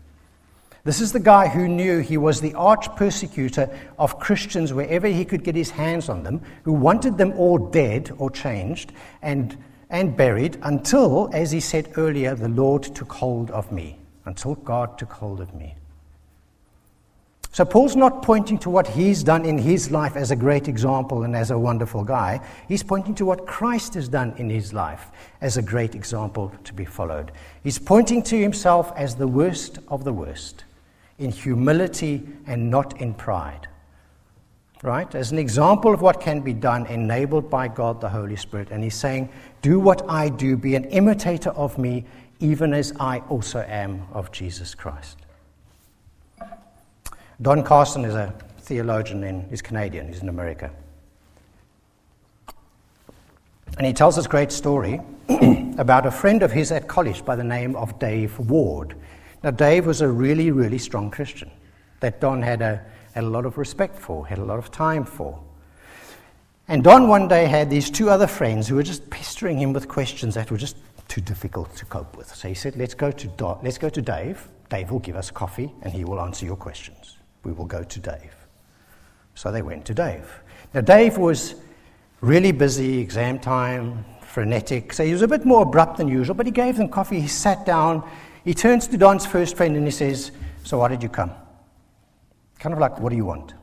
This 0.85 1.01
is 1.01 1.11
the 1.11 1.19
guy 1.19 1.47
who 1.47 1.67
knew 1.67 1.97
he 1.97 2.15
was 2.15 2.39
the 2.39 2.53
arch 2.53 2.95
persecutor 2.95 3.75
of 3.97 4.19
Christians 4.19 4.71
wherever 4.71 5.07
he 5.07 5.25
could 5.25 5.43
get 5.43 5.55
his 5.55 5.71
hands 5.71 6.09
on 6.09 6.21
them, 6.21 6.43
who 6.63 6.73
wanted 6.73 7.17
them 7.17 7.33
all 7.33 7.57
dead 7.57 8.11
or 8.19 8.29
changed 8.29 8.91
and, 9.23 9.57
and 9.89 10.15
buried 10.15 10.59
until, 10.61 11.31
as 11.33 11.49
he 11.49 11.59
said 11.59 11.91
earlier, 11.97 12.35
the 12.35 12.49
Lord 12.49 12.83
took 12.83 13.11
hold 13.11 13.49
of 13.49 13.71
me, 13.71 13.97
until 14.25 14.53
God 14.53 14.99
took 14.99 15.11
hold 15.11 15.41
of 15.41 15.55
me. 15.55 15.73
So 17.51 17.65
Paul's 17.65 17.95
not 17.95 18.21
pointing 18.21 18.59
to 18.59 18.69
what 18.69 18.85
he's 18.85 19.23
done 19.23 19.43
in 19.43 19.57
his 19.57 19.89
life 19.89 20.15
as 20.15 20.29
a 20.29 20.35
great 20.35 20.67
example 20.67 21.23
and 21.23 21.35
as 21.35 21.49
a 21.49 21.57
wonderful 21.57 22.03
guy. 22.03 22.41
He's 22.67 22.83
pointing 22.83 23.15
to 23.15 23.25
what 23.25 23.47
Christ 23.47 23.95
has 23.95 24.07
done 24.07 24.35
in 24.37 24.51
his 24.51 24.71
life 24.71 25.09
as 25.41 25.57
a 25.57 25.63
great 25.63 25.95
example 25.95 26.51
to 26.65 26.73
be 26.73 26.85
followed. 26.85 27.31
He's 27.63 27.79
pointing 27.79 28.21
to 28.23 28.39
himself 28.39 28.91
as 28.95 29.15
the 29.15 29.27
worst 29.27 29.79
of 29.87 30.03
the 30.03 30.13
worst 30.13 30.64
in 31.17 31.31
humility 31.31 32.27
and 32.45 32.69
not 32.69 32.99
in 32.99 33.13
pride. 33.13 33.67
Right? 34.83 35.13
As 35.15 35.31
an 35.31 35.39
example 35.39 35.93
of 35.93 36.01
what 36.01 36.19
can 36.19 36.41
be 36.41 36.53
done, 36.53 36.85
enabled 36.87 37.49
by 37.49 37.67
God 37.67 38.01
the 38.01 38.09
Holy 38.09 38.35
Spirit. 38.35 38.69
And 38.71 38.83
he's 38.83 38.95
saying, 38.95 39.29
Do 39.61 39.79
what 39.79 40.07
I 40.09 40.29
do, 40.29 40.57
be 40.57 40.75
an 40.75 40.85
imitator 40.85 41.51
of 41.51 41.77
me, 41.77 42.05
even 42.39 42.73
as 42.73 42.93
I 42.99 43.19
also 43.29 43.61
am 43.61 44.05
of 44.11 44.31
Jesus 44.31 44.75
Christ. 44.75 45.17
Don 47.41 47.63
Carson 47.63 48.05
is 48.05 48.13
a 48.13 48.33
theologian 48.59 49.23
in, 49.23 49.47
he's 49.49 49.61
Canadian, 49.61 50.07
he's 50.07 50.21
in 50.21 50.29
America. 50.29 50.71
And 53.77 53.85
he 53.85 53.93
tells 53.93 54.15
this 54.15 54.27
great 54.27 54.51
story 54.51 55.01
about 55.77 56.05
a 56.05 56.11
friend 56.11 56.43
of 56.43 56.51
his 56.51 56.71
at 56.71 56.87
college 56.87 57.25
by 57.25 57.35
the 57.35 57.43
name 57.43 57.75
of 57.75 57.99
Dave 57.99 58.37
Ward. 58.39 58.95
Now, 59.45 59.51
Dave 59.51 59.85
was 59.85 60.01
a 60.01 60.07
really, 60.07 60.49
really 60.49 60.79
strong 60.79 61.11
Christian 61.11 61.51
that 61.99 62.19
Don 62.19 62.41
had 62.41 62.63
a, 62.63 62.81
had 63.13 63.25
a 63.25 63.27
lot 63.27 63.45
of 63.45 63.59
respect 63.59 63.95
for, 63.95 64.25
had 64.25 64.39
a 64.39 64.43
lot 64.43 64.57
of 64.57 64.71
time 64.71 65.05
for. 65.05 65.39
And 66.67 66.83
Don 66.83 67.07
one 67.07 67.27
day 67.27 67.45
had 67.45 67.69
these 67.69 67.91
two 67.91 68.09
other 68.09 68.25
friends 68.25 68.67
who 68.67 68.73
were 68.73 68.81
just 68.81 69.07
pestering 69.11 69.59
him 69.59 69.71
with 69.71 69.87
questions 69.87 70.33
that 70.33 70.49
were 70.49 70.57
just 70.57 70.77
too 71.07 71.21
difficult 71.21 71.75
to 71.75 71.85
cope 71.85 72.17
with. 72.17 72.33
So 72.33 72.47
he 72.47 72.55
said, 72.55 72.75
Let's 72.75 72.95
go 72.95 73.11
to, 73.11 73.59
let's 73.61 73.77
go 73.77 73.87
to 73.87 74.01
Dave. 74.01 74.49
Dave 74.71 74.89
will 74.89 74.97
give 74.97 75.15
us 75.15 75.29
coffee 75.29 75.71
and 75.83 75.93
he 75.93 76.05
will 76.05 76.19
answer 76.19 76.43
your 76.43 76.55
questions. 76.55 77.17
We 77.43 77.51
will 77.51 77.65
go 77.65 77.83
to 77.83 77.99
Dave. 77.99 78.33
So 79.35 79.51
they 79.51 79.61
went 79.61 79.85
to 79.85 79.93
Dave. 79.93 80.41
Now, 80.73 80.81
Dave 80.81 81.19
was 81.19 81.53
really 82.19 82.51
busy, 82.51 82.97
exam 82.97 83.37
time, 83.37 84.05
frenetic. 84.21 84.91
So 84.91 85.05
he 85.05 85.11
was 85.13 85.21
a 85.21 85.27
bit 85.27 85.45
more 85.45 85.61
abrupt 85.61 85.97
than 85.97 86.07
usual, 86.07 86.33
but 86.33 86.47
he 86.47 86.51
gave 86.51 86.77
them 86.77 86.89
coffee. 86.89 87.19
He 87.19 87.27
sat 87.27 87.63
down 87.63 88.03
he 88.45 88.53
turns 88.53 88.87
to 88.87 88.97
Don's 88.97 89.25
first 89.25 89.57
friend 89.57 89.75
and 89.75 89.85
he 89.85 89.91
says, 89.91 90.31
So 90.63 90.77
why 90.77 90.87
did 90.87 91.03
you 91.03 91.09
come? 91.09 91.31
Kind 92.59 92.73
of 92.73 92.79
like, 92.79 92.99
What 92.99 93.09
do 93.09 93.15
you 93.15 93.25
want? 93.25 93.55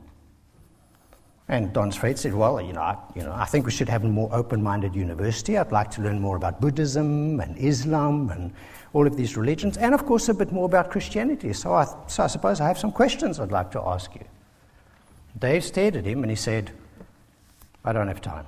And 1.49 1.73
Don's 1.73 1.97
friend 1.97 2.19
said, 2.19 2.35
Well, 2.35 2.61
you 2.61 2.73
know, 2.73 2.81
I, 2.81 2.99
you 3.15 3.23
know, 3.23 3.33
I 3.33 3.45
think 3.45 3.65
we 3.65 3.71
should 3.71 3.89
have 3.89 4.05
a 4.05 4.09
more 4.09 4.29
open 4.33 4.63
minded 4.63 4.95
university. 4.95 5.57
I'd 5.57 5.73
like 5.73 5.91
to 5.93 6.03
learn 6.03 6.21
more 6.21 6.37
about 6.37 6.61
Buddhism 6.61 7.41
and 7.41 7.57
Islam 7.59 8.31
and 8.31 8.53
all 8.93 9.07
of 9.07 9.17
these 9.17 9.37
religions, 9.37 9.79
and 9.79 9.95
of 9.95 10.05
course, 10.05 10.29
a 10.29 10.35
bit 10.35 10.53
more 10.53 10.67
about 10.67 10.91
Christianity. 10.91 11.53
So 11.53 11.73
I, 11.73 11.87
so 12.09 12.25
I 12.25 12.27
suppose 12.27 12.61
I 12.61 12.67
have 12.67 12.79
some 12.79 12.93
questions 12.93 13.41
I'd 13.41 13.53
like 13.53 13.71
to 13.71 13.81
ask 13.81 14.15
you. 14.15 14.25
Dave 15.39 15.65
stared 15.65 15.97
at 15.97 16.05
him 16.05 16.23
and 16.23 16.31
he 16.31 16.37
said, 16.37 16.73
I 17.85 17.93
don't 17.93 18.09
have 18.09 18.21
time. 18.21 18.47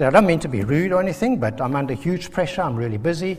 I 0.00 0.10
don't 0.10 0.26
mean 0.26 0.40
to 0.40 0.48
be 0.48 0.62
rude 0.62 0.92
or 0.92 1.00
anything, 1.00 1.38
but 1.38 1.60
I'm 1.60 1.74
under 1.74 1.94
huge 1.94 2.30
pressure. 2.30 2.62
I'm 2.62 2.76
really 2.76 2.98
busy. 2.98 3.38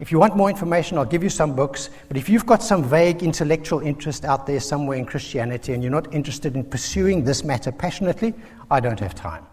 If 0.00 0.10
you 0.10 0.18
want 0.18 0.34
more 0.34 0.48
information, 0.48 0.96
I'll 0.96 1.04
give 1.04 1.22
you 1.22 1.28
some 1.28 1.54
books. 1.54 1.90
But 2.08 2.16
if 2.16 2.28
you've 2.30 2.46
got 2.46 2.62
some 2.62 2.82
vague 2.82 3.22
intellectual 3.22 3.80
interest 3.80 4.24
out 4.24 4.46
there 4.46 4.58
somewhere 4.58 4.96
in 4.96 5.04
Christianity 5.04 5.74
and 5.74 5.82
you're 5.82 5.92
not 5.92 6.12
interested 6.14 6.56
in 6.56 6.64
pursuing 6.64 7.22
this 7.22 7.44
matter 7.44 7.70
passionately, 7.70 8.32
I 8.70 8.80
don't 8.80 8.98
have 8.98 9.14
time. 9.14 9.44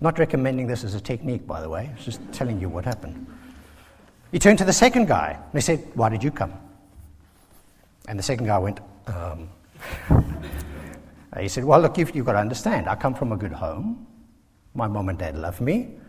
Not 0.00 0.18
recommending 0.18 0.66
this 0.66 0.84
as 0.84 0.94
a 0.94 1.00
technique, 1.00 1.46
by 1.46 1.60
the 1.60 1.68
way, 1.68 1.90
it's 1.94 2.06
just 2.06 2.20
telling 2.32 2.58
you 2.58 2.70
what 2.70 2.86
happened. 2.86 3.26
He 4.32 4.38
turned 4.38 4.56
to 4.58 4.64
the 4.64 4.72
second 4.72 5.06
guy 5.06 5.32
and 5.32 5.52
he 5.52 5.60
said, 5.60 5.86
Why 5.94 6.08
did 6.08 6.24
you 6.24 6.30
come? 6.30 6.54
And 8.08 8.18
the 8.18 8.22
second 8.22 8.46
guy 8.46 8.58
went, 8.58 8.80
um. 9.06 9.50
He 11.38 11.46
said, 11.46 11.64
Well, 11.64 11.80
look, 11.80 11.96
you've, 11.96 12.14
you've 12.14 12.26
got 12.26 12.32
to 12.32 12.38
understand. 12.38 12.88
I 12.88 12.96
come 12.96 13.14
from 13.14 13.30
a 13.30 13.36
good 13.36 13.52
home. 13.52 14.04
My 14.74 14.88
mom 14.88 15.08
and 15.10 15.18
dad 15.18 15.36
love 15.36 15.60
me. 15.60 15.99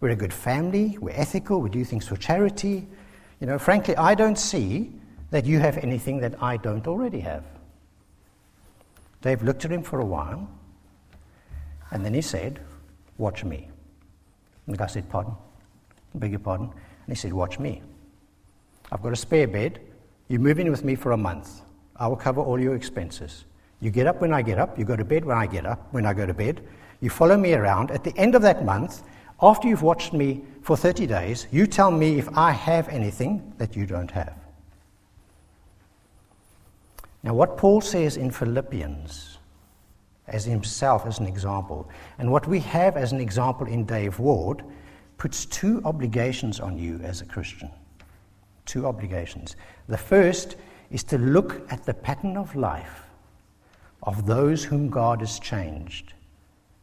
We're 0.00 0.10
a 0.10 0.16
good 0.16 0.32
family. 0.32 0.96
We're 0.98 1.14
ethical. 1.14 1.60
We 1.60 1.68
do 1.68 1.84
things 1.84 2.08
for 2.08 2.16
charity. 2.16 2.86
You 3.40 3.46
know, 3.46 3.58
frankly, 3.58 3.96
I 3.96 4.14
don't 4.14 4.38
see 4.38 4.92
that 5.30 5.44
you 5.44 5.58
have 5.58 5.76
anything 5.78 6.20
that 6.20 6.42
I 6.42 6.56
don't 6.56 6.86
already 6.86 7.20
have. 7.20 7.44
Dave 9.20 9.42
looked 9.42 9.64
at 9.66 9.70
him 9.70 9.82
for 9.82 10.00
a 10.00 10.04
while, 10.04 10.48
and 11.90 12.04
then 12.04 12.14
he 12.14 12.22
said, 12.22 12.60
Watch 13.18 13.44
me. 13.44 13.68
And 14.66 14.74
the 14.74 14.78
guy 14.78 14.86
said, 14.86 15.08
Pardon? 15.10 15.34
I 16.14 16.18
beg 16.18 16.30
your 16.30 16.40
pardon? 16.40 16.66
And 16.68 17.08
he 17.08 17.14
said, 17.14 17.32
Watch 17.32 17.58
me. 17.58 17.82
I've 18.90 19.02
got 19.02 19.12
a 19.12 19.16
spare 19.16 19.46
bed. 19.46 19.80
You 20.28 20.38
move 20.38 20.58
in 20.58 20.70
with 20.70 20.84
me 20.84 20.94
for 20.94 21.12
a 21.12 21.16
month. 21.16 21.60
I 21.96 22.06
will 22.06 22.16
cover 22.16 22.40
all 22.40 22.58
your 22.58 22.74
expenses. 22.74 23.44
You 23.80 23.90
get 23.90 24.06
up 24.06 24.20
when 24.20 24.32
I 24.32 24.40
get 24.40 24.58
up. 24.58 24.78
You 24.78 24.84
go 24.84 24.96
to 24.96 25.04
bed 25.04 25.24
when 25.24 25.36
I 25.36 25.46
get 25.46 25.66
up, 25.66 25.92
when 25.92 26.06
I 26.06 26.14
go 26.14 26.24
to 26.24 26.34
bed. 26.34 26.62
You 27.00 27.10
follow 27.10 27.36
me 27.36 27.52
around. 27.52 27.90
At 27.90 28.04
the 28.04 28.16
end 28.16 28.34
of 28.34 28.42
that 28.42 28.64
month, 28.64 29.02
after 29.42 29.68
you've 29.68 29.82
watched 29.82 30.12
me 30.12 30.42
for 30.62 30.76
30 30.76 31.06
days, 31.06 31.46
you 31.50 31.66
tell 31.66 31.90
me 31.90 32.18
if 32.18 32.28
I 32.36 32.52
have 32.52 32.88
anything 32.88 33.52
that 33.58 33.74
you 33.74 33.86
don't 33.86 34.10
have. 34.10 34.34
Now, 37.22 37.34
what 37.34 37.56
Paul 37.56 37.80
says 37.80 38.16
in 38.16 38.30
Philippians, 38.30 39.38
as 40.26 40.44
himself 40.44 41.06
as 41.06 41.18
an 41.18 41.26
example, 41.26 41.88
and 42.18 42.30
what 42.30 42.46
we 42.46 42.60
have 42.60 42.96
as 42.96 43.12
an 43.12 43.20
example 43.20 43.66
in 43.66 43.84
Dave 43.84 44.18
Ward, 44.18 44.62
puts 45.18 45.44
two 45.44 45.82
obligations 45.84 46.60
on 46.60 46.78
you 46.78 47.00
as 47.02 47.20
a 47.20 47.26
Christian. 47.26 47.70
Two 48.64 48.86
obligations. 48.86 49.56
The 49.88 49.98
first 49.98 50.56
is 50.90 51.02
to 51.04 51.18
look 51.18 51.70
at 51.70 51.84
the 51.84 51.94
pattern 51.94 52.36
of 52.36 52.54
life 52.56 53.02
of 54.02 54.26
those 54.26 54.64
whom 54.64 54.88
God 54.88 55.20
has 55.20 55.38
changed 55.38 56.14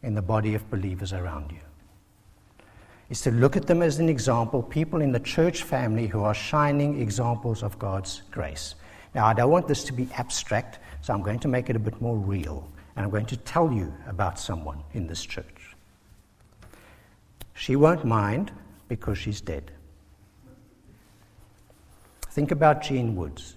in 0.04 0.14
the 0.14 0.22
body 0.22 0.54
of 0.54 0.70
believers 0.70 1.14
around 1.14 1.52
you. 1.52 1.67
Is 3.10 3.22
to 3.22 3.32
look 3.32 3.56
at 3.56 3.68
them 3.68 3.82
as 3.82 4.00
an 4.00 4.10
example, 4.10 4.62
people 4.62 5.02
in 5.02 5.14
the 5.14 5.20
church 5.20 5.64
family 5.64 6.08
who 6.08 6.24
are 6.24 6.34
shining 6.34 7.02
examples 7.02 7.64
of 7.64 7.80
God's 7.80 8.22
grace. 8.32 8.76
Now, 9.16 9.26
I 9.26 9.34
don't 9.34 9.50
want 9.50 9.68
this 9.68 9.86
to 9.86 9.94
be 9.94 10.10
abstract, 10.16 10.80
so 11.02 11.14
I'm 11.14 11.22
going 11.22 11.40
to 11.40 11.48
make 11.48 11.70
it 11.70 11.76
a 11.78 11.80
bit 11.80 12.02
more 12.02 12.18
real, 12.18 12.70
and 12.96 13.06
I'm 13.06 13.10
going 13.10 13.26
to 13.28 13.38
tell 13.38 13.72
you 13.72 13.94
about 14.08 14.38
someone 14.38 14.84
in 14.94 15.08
this 15.08 15.26
church. 15.26 15.76
She 17.54 17.78
won't 17.78 18.04
mind 18.04 18.52
because 18.90 19.18
she's 19.18 19.40
dead. 19.40 19.72
Think 22.30 22.52
about 22.52 22.84
Jean 22.84 23.16
Woods. 23.16 23.56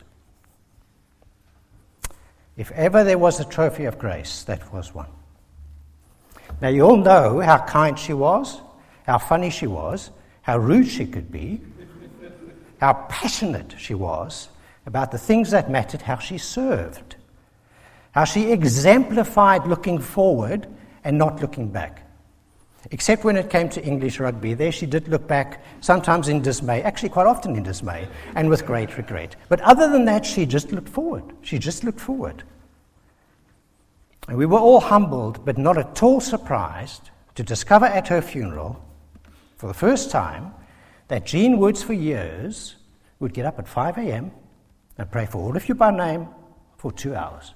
If 2.57 2.71
ever 2.73 3.05
there 3.05 3.19
was 3.19 3.41
a 3.41 3.45
trophy 3.45 3.85
of 3.85 3.99
grace, 3.99 4.45
that 4.45 4.73
was 4.73 4.95
one. 4.95 5.11
Now, 6.61 6.69
you 6.69 6.83
all 6.83 6.97
know 6.97 7.41
how 7.41 7.59
kind 7.59 7.99
she 7.99 8.13
was, 8.13 8.61
how 9.11 9.19
funny 9.19 9.51
she 9.51 9.67
was, 9.67 10.13
how 10.43 10.57
rude 10.57 10.87
she 10.87 11.05
could 11.05 11.33
be, 11.33 11.61
how 12.81 12.93
passionate 13.09 13.75
she 13.77 13.93
was 13.93 14.51
about 14.87 15.11
the 15.11 15.19
things 15.19 15.51
that 15.51 15.69
mattered, 15.69 16.01
how 16.01 16.17
she 16.17 16.39
served, 16.39 17.17
how 18.13 18.23
she 18.23 18.53
exemplified 18.53 19.67
looking 19.67 19.99
forward 19.99 20.65
and 21.03 21.19
not 21.19 21.43
looking 21.43 21.69
back. 21.69 22.09
Except 22.93 23.25
when 23.25 23.37
it 23.37 23.51
came 23.51 23.69
to 23.71 23.85
English 23.85 24.21
rugby, 24.21 24.55
there 24.55 24.71
she 24.71 24.87
did 24.87 25.09
look 25.09 25.27
back, 25.27 25.65
sometimes 25.81 26.29
in 26.29 26.41
dismay, 26.41 26.81
actually 26.81 27.09
quite 27.09 27.27
often 27.27 27.57
in 27.57 27.65
dismay, 27.65 28.07
and 28.37 28.49
with 28.49 28.65
great 28.65 28.97
regret. 28.97 29.35
But 29.49 29.61
other 29.63 29.91
than 29.91 30.05
that, 30.05 30.25
she 30.25 30.47
just 30.47 30.71
looked 30.71 30.89
forward. 30.89 31.25
She 31.43 31.59
just 31.59 31.83
looked 31.83 32.01
forward. 32.01 32.45
And 34.29 34.39
we 34.39 34.47
were 34.47 34.61
all 34.61 34.79
humbled, 34.79 35.45
but 35.45 35.59
not 35.59 35.79
at 35.79 36.01
all 36.01 36.21
surprised, 36.21 37.11
to 37.35 37.43
discover 37.43 37.87
at 37.87 38.07
her 38.07 38.23
funeral, 38.23 38.85
for 39.61 39.67
the 39.67 39.75
first 39.75 40.11
time, 40.11 40.55
that 41.09 41.27
Jean 41.27 41.59
Woods, 41.59 41.83
for 41.83 41.93
years, 41.93 42.77
would 43.19 43.35
get 43.35 43.45
up 43.45 43.59
at 43.59 43.69
5 43.69 43.99
a.m. 43.99 44.31
and 44.97 45.11
pray 45.11 45.27
for 45.27 45.37
all 45.37 45.55
of 45.55 45.69
you 45.69 45.75
by 45.75 45.91
name 45.91 46.29
for 46.79 46.91
two 46.91 47.15
hours. 47.15 47.53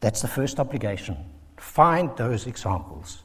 That's 0.00 0.22
the 0.22 0.28
first 0.28 0.58
obligation. 0.58 1.14
Find 1.58 2.16
those 2.16 2.46
examples. 2.46 3.22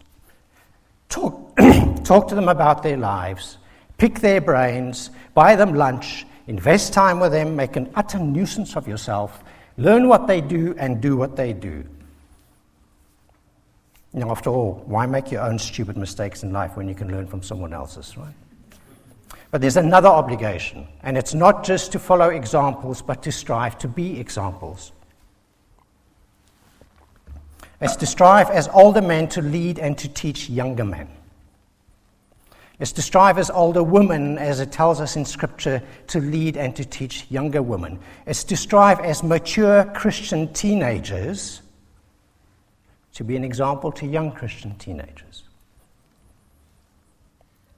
Talk, 1.08 1.56
talk 2.04 2.28
to 2.28 2.36
them 2.36 2.50
about 2.50 2.84
their 2.84 2.98
lives. 2.98 3.60
Pick 3.98 4.20
their 4.20 4.42
brains. 4.42 5.10
Buy 5.36 5.56
them 5.56 5.74
lunch. 5.74 6.26
Invest 6.48 6.92
time 6.92 7.22
with 7.22 7.32
them, 7.32 7.56
make 7.56 7.78
an 7.78 7.90
utter 7.96 8.20
nuisance 8.20 8.76
of 8.76 8.90
yourself, 8.90 9.42
learn 9.78 10.10
what 10.10 10.28
they 10.28 10.42
do, 10.42 10.76
and 10.78 11.00
do 11.00 11.16
what 11.16 11.38
they 11.38 11.54
do. 11.54 11.86
Now, 14.14 14.32
after 14.32 14.50
all, 14.50 14.84
why 14.86 15.06
make 15.06 15.32
your 15.32 15.42
own 15.42 15.60
stupid 15.60 15.98
mistakes 15.98 16.44
in 16.44 16.52
life 16.52 16.76
when 16.78 16.88
you 16.88 16.96
can 16.96 17.12
learn 17.12 17.28
from 17.28 17.44
someone 17.44 17.74
else's, 17.74 18.18
right? 18.18 18.34
But 19.52 19.62
there's 19.62 19.78
another 19.78 20.10
obligation, 20.10 20.88
and 21.04 21.18
it's 21.18 21.34
not 21.34 21.64
just 21.64 21.92
to 21.94 22.00
follow 22.00 22.30
examples, 22.30 23.02
but 23.02 23.24
to 23.24 23.32
strive 23.32 23.78
to 23.80 23.88
be 23.88 24.20
examples. 24.20 24.92
It's 27.80 27.96
to 27.98 28.06
strive 28.06 28.50
as 28.50 28.68
older 28.70 29.02
men 29.02 29.28
to 29.30 29.42
lead 29.42 29.78
and 29.78 29.98
to 30.00 30.10
teach 30.10 30.50
younger 30.50 30.86
men 30.86 31.10
is 32.80 32.92
to 32.94 33.02
strive 33.02 33.38
as 33.38 33.50
older 33.50 33.82
women, 33.82 34.38
as 34.38 34.60
it 34.60 34.72
tells 34.72 35.02
us 35.02 35.16
in 35.16 35.26
Scripture, 35.26 35.82
to 36.08 36.20
lead 36.20 36.58
and 36.58 36.76
to 36.76 36.86
teach 36.86 37.26
younger 37.30 37.62
women. 37.62 38.00
It's 38.26 38.44
to 38.46 38.58
strive 38.58 39.00
as 39.00 39.24
mature 39.24 39.86
Christian 39.96 40.54
teenagers 40.54 41.62
to 43.18 43.24
be 43.24 43.36
an 43.36 43.44
example 43.44 43.92
to 43.92 44.06
young 44.06 44.32
Christian 44.32 44.76
teenagers. 44.76 45.44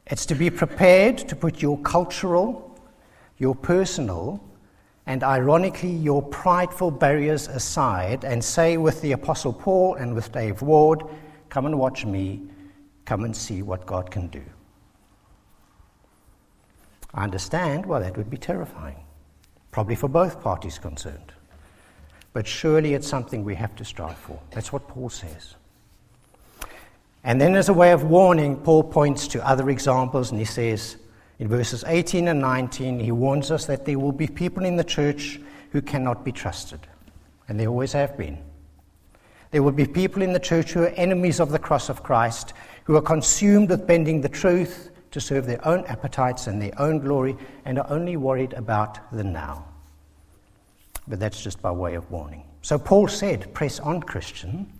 It's 0.07 0.25
to 0.25 0.35
be 0.35 0.49
prepared 0.49 1.17
to 1.29 1.33
put 1.33 1.61
your 1.61 1.79
cultural, 1.79 2.77
your 3.37 3.55
personal, 3.55 4.43
and 5.05 5.23
ironically 5.23 5.91
your 5.91 6.21
prideful 6.21 6.91
barriers 6.91 7.47
aside 7.47 8.25
and 8.25 8.43
say 8.43 8.75
with 8.75 9.01
the 9.01 9.13
Apostle 9.13 9.53
Paul 9.53 9.95
and 9.95 10.13
with 10.13 10.29
Dave 10.33 10.61
Ward, 10.61 11.03
Come 11.47 11.65
and 11.65 11.79
watch 11.79 12.05
me, 12.05 12.41
come 13.05 13.23
and 13.23 13.33
see 13.33 13.61
what 13.61 13.85
God 13.85 14.11
can 14.11 14.27
do. 14.27 14.43
I 17.13 17.23
understand 17.23 17.85
why 17.85 17.99
that 17.99 18.17
would 18.17 18.29
be 18.29 18.37
terrifying, 18.37 19.05
probably 19.71 19.95
for 19.95 20.09
both 20.09 20.41
parties 20.41 20.77
concerned. 20.77 21.31
But 22.33 22.47
surely 22.47 22.93
it's 22.93 23.07
something 23.07 23.43
we 23.43 23.55
have 23.55 23.75
to 23.77 23.85
strive 23.85 24.17
for. 24.17 24.39
That's 24.51 24.71
what 24.71 24.87
Paul 24.87 25.09
says. 25.09 25.55
And 27.23 27.39
then, 27.41 27.55
as 27.55 27.69
a 27.69 27.73
way 27.73 27.91
of 27.91 28.03
warning, 28.03 28.57
Paul 28.57 28.83
points 28.83 29.27
to 29.29 29.45
other 29.45 29.69
examples 29.69 30.31
and 30.31 30.39
he 30.39 30.45
says, 30.45 30.97
in 31.39 31.47
verses 31.47 31.83
18 31.87 32.27
and 32.27 32.41
19, 32.41 32.99
he 32.99 33.11
warns 33.11 33.49
us 33.49 33.65
that 33.65 33.85
there 33.85 33.97
will 33.97 34.11
be 34.11 34.27
people 34.27 34.65
in 34.65 34.75
the 34.75 34.83
church 34.83 35.39
who 35.71 35.81
cannot 35.81 36.25
be 36.25 36.31
trusted. 36.31 36.79
And 37.47 37.59
there 37.59 37.67
always 37.67 37.93
have 37.93 38.17
been. 38.17 38.37
There 39.51 39.63
will 39.63 39.71
be 39.71 39.87
people 39.87 40.21
in 40.21 40.33
the 40.33 40.39
church 40.39 40.73
who 40.73 40.83
are 40.83 40.89
enemies 40.89 41.39
of 41.39 41.51
the 41.51 41.59
cross 41.59 41.89
of 41.89 42.03
Christ, 42.03 42.53
who 42.83 42.95
are 42.95 43.01
consumed 43.01 43.69
with 43.69 43.87
bending 43.87 44.21
the 44.21 44.29
truth 44.29 44.91
to 45.11 45.19
serve 45.19 45.45
their 45.45 45.65
own 45.67 45.85
appetites 45.85 46.47
and 46.47 46.61
their 46.61 46.79
own 46.79 46.99
glory 46.99 47.35
and 47.65 47.79
are 47.79 47.89
only 47.89 48.15
worried 48.17 48.53
about 48.53 48.99
the 49.11 49.23
now. 49.23 49.65
But 51.09 51.19
that's 51.19 51.41
just 51.41 51.61
by 51.61 51.71
way 51.71 51.95
of 51.95 52.09
warning. 52.11 52.43
So 52.61 52.77
Paul 52.77 53.07
said, 53.07 53.53
Press 53.53 53.79
on, 53.79 54.01
Christian, 54.01 54.71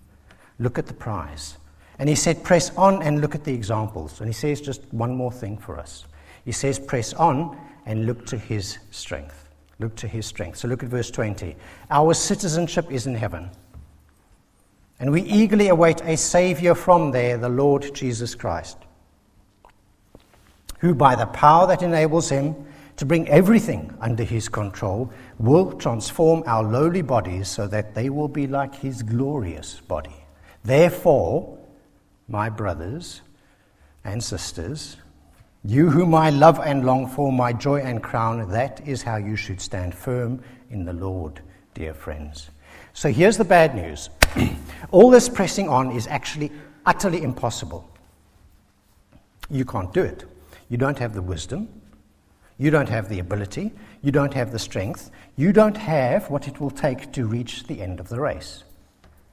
look 0.60 0.78
at 0.78 0.86
the 0.86 0.94
prize. 0.94 1.58
And 1.98 2.08
he 2.08 2.16
said, 2.16 2.44
Press 2.44 2.72
on 2.78 3.02
and 3.02 3.20
look 3.20 3.36
at 3.36 3.44
the 3.44 3.54
examples. 3.54 4.22
And 4.22 4.30
he 4.30 4.34
says 4.34 4.62
just 4.62 4.82
one 4.94 5.14
more 5.16 5.32
thing 5.32 5.58
for 5.58 5.78
us. 5.78 6.06
He 6.46 6.52
says, 6.52 6.80
Press 6.80 7.14
on 7.14 7.58
and 7.86 8.06
look 8.06 8.26
to 8.28 8.38
his 8.38 8.78
strength. 8.92 9.50
Look 9.80 9.96
to 9.98 10.08
his 10.08 10.26
strength. 10.26 10.60
So 10.60 10.68
look 10.68 10.84
at 10.84 10.90
verse 10.90 11.10
20. 11.10 11.56
Our 11.90 12.14
citizenship 12.14 12.92
is 12.92 13.08
in 13.08 13.16
heaven. 13.16 13.50
And 15.00 15.12
we 15.12 15.22
eagerly 15.24 15.70
await 15.70 16.02
a 16.02 16.16
Savior 16.18 16.76
from 16.76 17.12
there, 17.12 17.38
the 17.38 17.50
Lord 17.50 17.94
Jesus 17.96 18.36
Christ 18.36 18.78
who, 20.80 20.96
by 20.96 21.16
the 21.16 21.26
power 21.28 21.68
that 21.68 21.84
enables 21.84 22.30
him 22.30 22.56
to 23.00 23.06
bring 23.06 23.30
everything 23.30 23.96
under 24.02 24.26
his 24.26 24.50
control, 24.50 25.10
will 25.38 25.72
transform 25.72 26.44
our 26.46 26.62
lowly 26.62 27.02
bodies 27.02 27.48
so 27.48 27.66
that 27.66 27.96
they 27.96 28.10
will 28.10 28.28
be 28.28 28.46
like 28.46 28.76
his 28.76 29.04
glorious 29.04 29.80
body. 29.88 30.26
Therefore, 30.66 31.58
my 32.28 32.50
brothers 32.50 33.22
and 34.04 34.22
sisters, 34.22 34.98
you 35.64 35.90
whom 35.90 36.14
I 36.14 36.30
love 36.30 36.60
and 36.60 36.86
long 36.86 37.08
for, 37.08 37.32
my 37.32 37.54
joy 37.54 37.80
and 37.80 38.04
crown, 38.04 38.50
that 38.52 38.86
is 38.86 39.02
how 39.02 39.16
you 39.16 39.38
should 39.38 39.62
stand 39.62 39.96
firm 39.96 40.44
in 40.70 40.84
the 40.84 40.92
Lord, 40.92 41.40
dear 41.76 41.94
friends. 41.94 42.50
So 42.92 43.10
here's 43.14 43.38
the 43.38 43.46
bad 43.46 43.76
news 43.76 44.10
All 44.92 45.10
this 45.10 45.30
pressing 45.30 45.70
on 45.70 45.92
is 45.92 46.06
actually 46.08 46.52
utterly 46.86 47.24
impossible. 47.24 47.90
You 49.50 49.64
can't 49.64 49.94
do 49.94 50.04
it. 50.04 50.26
You 50.68 50.76
don't 50.76 51.00
have 51.00 51.14
the 51.14 51.22
wisdom. 51.22 51.79
You 52.60 52.70
don't 52.70 52.90
have 52.90 53.10
the 53.10 53.20
ability. 53.20 53.72
You 54.04 54.12
don't 54.12 54.34
have 54.36 54.52
the 54.52 54.60
strength. 54.60 55.10
You 55.36 55.52
don't 55.52 55.78
have 55.78 56.30
what 56.30 56.48
it 56.48 56.60
will 56.60 56.70
take 56.70 57.12
to 57.14 57.26
reach 57.26 57.64
the 57.64 57.82
end 57.82 58.00
of 58.00 58.10
the 58.10 58.20
race. 58.20 58.64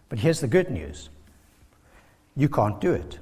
But 0.09 0.21
here's 0.21 0.41
the 0.41 0.47
good 0.47 0.71
news 0.71 1.11
you 2.37 2.49
can't 2.49 2.81
do 2.81 2.93
it. 2.93 3.19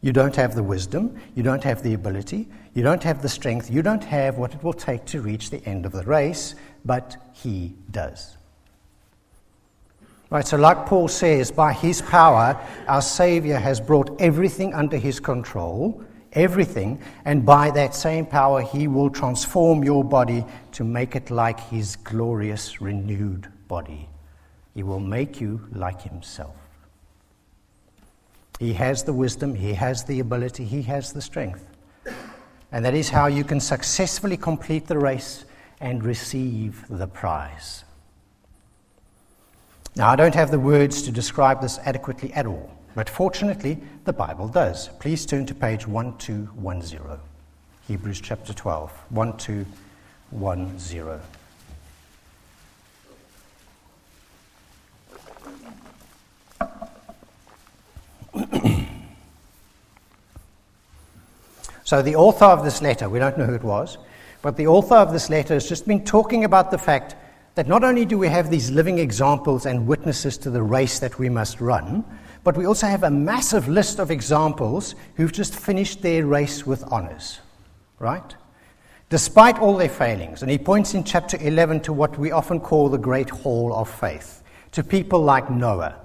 You 0.00 0.12
don't 0.12 0.34
have 0.34 0.54
the 0.54 0.62
wisdom. 0.62 1.20
You 1.36 1.42
don't 1.42 1.62
have 1.62 1.82
the 1.82 1.94
ability. 1.94 2.48
You 2.74 2.82
don't 2.82 3.02
have 3.04 3.22
the 3.22 3.28
strength. 3.28 3.70
You 3.70 3.82
don't 3.82 4.02
have 4.02 4.38
what 4.38 4.54
it 4.54 4.64
will 4.64 4.72
take 4.72 5.04
to 5.06 5.20
reach 5.20 5.50
the 5.50 5.64
end 5.64 5.86
of 5.86 5.92
the 5.92 6.02
race, 6.04 6.54
but 6.84 7.16
He 7.34 7.74
does. 7.90 8.36
Right, 10.32 10.46
so 10.46 10.56
like 10.56 10.86
Paul 10.86 11.08
says, 11.08 11.50
by 11.50 11.74
his 11.74 12.00
power, 12.00 12.58
our 12.88 13.02
Savior 13.02 13.58
has 13.58 13.82
brought 13.82 14.18
everything 14.18 14.72
under 14.72 14.96
his 14.96 15.20
control, 15.20 16.02
everything, 16.32 17.00
and 17.24 17.44
by 17.44 17.70
that 17.70 17.94
same 17.94 18.26
power, 18.26 18.62
he 18.62 18.88
will 18.88 19.10
transform 19.10 19.84
your 19.84 20.04
body 20.04 20.44
to 20.72 20.84
make 20.84 21.16
it 21.16 21.30
like 21.30 21.60
his 21.68 21.96
glorious, 21.96 22.80
renewed 22.80 23.48
body. 23.68 24.08
He 24.74 24.82
will 24.82 25.00
make 25.00 25.40
you 25.40 25.60
like 25.72 26.02
himself. 26.02 26.56
He 28.58 28.72
has 28.74 29.02
the 29.02 29.12
wisdom, 29.12 29.54
he 29.54 29.74
has 29.74 30.04
the 30.04 30.20
ability, 30.20 30.64
he 30.64 30.82
has 30.82 31.12
the 31.12 31.20
strength. 31.20 31.64
And 32.70 32.84
that 32.84 32.94
is 32.94 33.10
how 33.10 33.26
you 33.26 33.44
can 33.44 33.60
successfully 33.60 34.36
complete 34.36 34.86
the 34.86 34.98
race 34.98 35.44
and 35.80 36.02
receive 36.04 36.84
the 36.88 37.06
prize. 37.06 37.84
Now, 39.94 40.08
I 40.08 40.16
don't 40.16 40.34
have 40.34 40.50
the 40.50 40.58
words 40.58 41.02
to 41.02 41.10
describe 41.10 41.60
this 41.60 41.78
adequately 41.80 42.32
at 42.32 42.46
all, 42.46 42.70
but 42.94 43.10
fortunately, 43.10 43.78
the 44.04 44.12
Bible 44.12 44.48
does. 44.48 44.88
Please 44.98 45.24
turn 45.24 45.46
to 45.46 45.54
page 45.54 45.86
1210, 45.86 47.20
Hebrews 47.86 48.20
chapter 48.20 48.52
12, 48.52 48.90
1210. 49.10 51.20
so, 61.84 62.02
the 62.02 62.16
author 62.16 62.46
of 62.46 62.64
this 62.64 62.82
letter, 62.82 63.08
we 63.08 63.20
don't 63.20 63.38
know 63.38 63.46
who 63.46 63.54
it 63.54 63.62
was, 63.62 63.98
but 64.40 64.56
the 64.56 64.66
author 64.66 64.96
of 64.96 65.12
this 65.12 65.30
letter 65.30 65.54
has 65.54 65.68
just 65.68 65.86
been 65.86 66.04
talking 66.04 66.42
about 66.42 66.72
the 66.72 66.78
fact 66.78 67.14
that 67.54 67.68
not 67.68 67.84
only 67.84 68.04
do 68.04 68.18
we 68.18 68.26
have 68.26 68.50
these 68.50 68.68
living 68.68 68.98
examples 68.98 69.64
and 69.66 69.86
witnesses 69.86 70.36
to 70.38 70.50
the 70.50 70.62
race 70.62 70.98
that 70.98 71.20
we 71.20 71.28
must 71.28 71.60
run, 71.60 72.04
but 72.44 72.56
we 72.56 72.66
also 72.66 72.86
have 72.86 73.04
a 73.04 73.10
massive 73.10 73.68
list 73.68 73.98
of 73.98 74.10
examples 74.10 74.94
who've 75.16 75.32
just 75.32 75.54
finished 75.54 76.02
their 76.02 76.26
race 76.26 76.66
with 76.66 76.84
honors, 76.92 77.40
right? 77.98 78.34
Despite 79.10 79.58
all 79.58 79.76
their 79.76 79.88
failings. 79.88 80.42
And 80.42 80.50
he 80.50 80.58
points 80.58 80.94
in 80.94 81.04
chapter 81.04 81.36
11 81.40 81.80
to 81.82 81.92
what 81.92 82.18
we 82.18 82.32
often 82.32 82.58
call 82.58 82.88
the 82.88 82.98
great 82.98 83.30
hall 83.30 83.74
of 83.74 83.88
faith, 83.88 84.42
to 84.72 84.82
people 84.82 85.22
like 85.22 85.50
Noah 85.50 86.00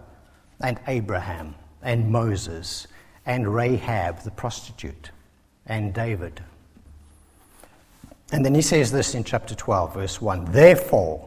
and 0.61 0.79
Abraham 0.87 1.55
and 1.81 2.11
Moses 2.11 2.87
and 3.25 3.53
Rahab 3.53 4.21
the 4.21 4.31
prostitute 4.31 5.11
and 5.65 5.93
David. 5.93 6.41
And 8.31 8.45
then 8.45 8.53
he 8.53 8.61
says 8.61 8.91
this 8.91 9.15
in 9.15 9.23
chapter 9.23 9.55
12, 9.55 9.93
verse 9.93 10.21
1 10.21 10.51
Therefore, 10.51 11.26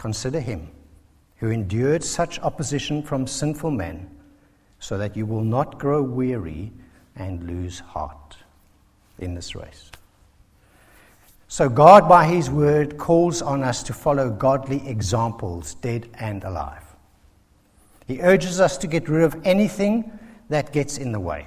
Consider 0.00 0.40
him 0.40 0.70
who 1.36 1.50
endured 1.50 2.02
such 2.02 2.38
opposition 2.40 3.02
from 3.02 3.26
sinful 3.26 3.70
men, 3.70 4.10
so 4.78 4.96
that 4.96 5.14
you 5.14 5.26
will 5.26 5.44
not 5.44 5.78
grow 5.78 6.02
weary 6.02 6.72
and 7.16 7.46
lose 7.46 7.80
heart 7.80 8.38
in 9.18 9.34
this 9.34 9.54
race. 9.54 9.90
So, 11.48 11.68
God, 11.68 12.08
by 12.08 12.24
His 12.24 12.48
word, 12.48 12.96
calls 12.96 13.42
on 13.42 13.62
us 13.62 13.82
to 13.82 13.92
follow 13.92 14.30
godly 14.30 14.88
examples, 14.88 15.74
dead 15.74 16.08
and 16.14 16.44
alive. 16.44 16.84
He 18.06 18.22
urges 18.22 18.58
us 18.58 18.78
to 18.78 18.86
get 18.86 19.06
rid 19.06 19.24
of 19.24 19.36
anything 19.44 20.18
that 20.48 20.72
gets 20.72 20.96
in 20.96 21.12
the 21.12 21.20
way. 21.20 21.46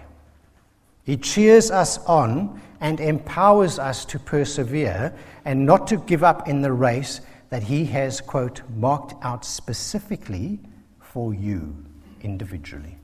He 1.05 1.17
cheers 1.17 1.71
us 1.71 1.97
on 2.05 2.61
and 2.79 2.99
empowers 2.99 3.79
us 3.79 4.05
to 4.05 4.19
persevere 4.19 5.11
and 5.43 5.65
not 5.65 5.87
to 5.87 5.97
give 5.97 6.23
up 6.23 6.47
in 6.47 6.61
the 6.61 6.71
race 6.71 7.21
that 7.53 7.61
he 7.61 7.85
has, 7.85 8.19
quote, 8.19 8.63
marked 8.75 9.13
out 9.23 9.45
specifically 9.45 10.59
for 10.99 11.35
you 11.35 11.85
individually. 12.23 12.97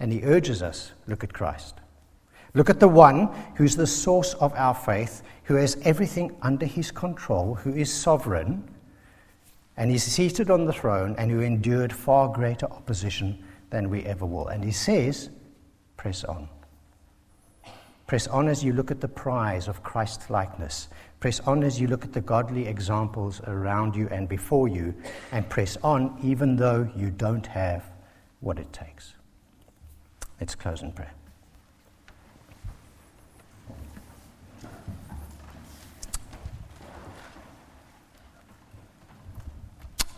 And 0.00 0.12
he 0.12 0.24
urges 0.24 0.60
us 0.60 0.90
look 1.06 1.22
at 1.22 1.32
Christ. 1.32 1.76
Look 2.52 2.68
at 2.68 2.80
the 2.80 2.88
one 2.88 3.28
who's 3.54 3.76
the 3.76 3.86
source 3.86 4.34
of 4.34 4.52
our 4.54 4.74
faith, 4.74 5.22
who 5.44 5.54
has 5.54 5.78
everything 5.84 6.34
under 6.42 6.66
his 6.66 6.90
control, 6.90 7.54
who 7.54 7.72
is 7.74 7.94
sovereign, 7.94 8.68
and 9.76 9.88
he's 9.88 10.02
seated 10.02 10.50
on 10.50 10.64
the 10.64 10.72
throne, 10.72 11.14
and 11.16 11.30
who 11.30 11.42
endured 11.42 11.92
far 11.92 12.28
greater 12.28 12.66
opposition 12.72 13.40
than 13.70 13.88
we 13.88 14.02
ever 14.04 14.26
will. 14.26 14.48
And 14.48 14.64
he 14.64 14.72
says, 14.72 15.30
press 15.96 16.24
on. 16.24 16.48
Press 18.08 18.26
on 18.26 18.48
as 18.48 18.64
you 18.64 18.72
look 18.72 18.90
at 18.90 19.00
the 19.00 19.06
prize 19.06 19.68
of 19.68 19.84
Christ 19.84 20.28
likeness, 20.28 20.88
Press 21.20 21.38
on 21.40 21.62
as 21.62 21.78
you 21.78 21.86
look 21.86 22.02
at 22.02 22.14
the 22.14 22.22
godly 22.22 22.66
examples 22.66 23.42
around 23.46 23.94
you 23.94 24.08
and 24.10 24.26
before 24.26 24.68
you, 24.68 24.94
and 25.32 25.46
press 25.50 25.76
on 25.82 26.18
even 26.22 26.56
though 26.56 26.90
you 26.96 27.10
don't 27.10 27.46
have 27.46 27.84
what 28.40 28.58
it 28.58 28.72
takes. 28.72 29.12
Let's 30.40 30.54
close 30.54 30.80
in 30.80 30.92
prayer. 30.92 31.12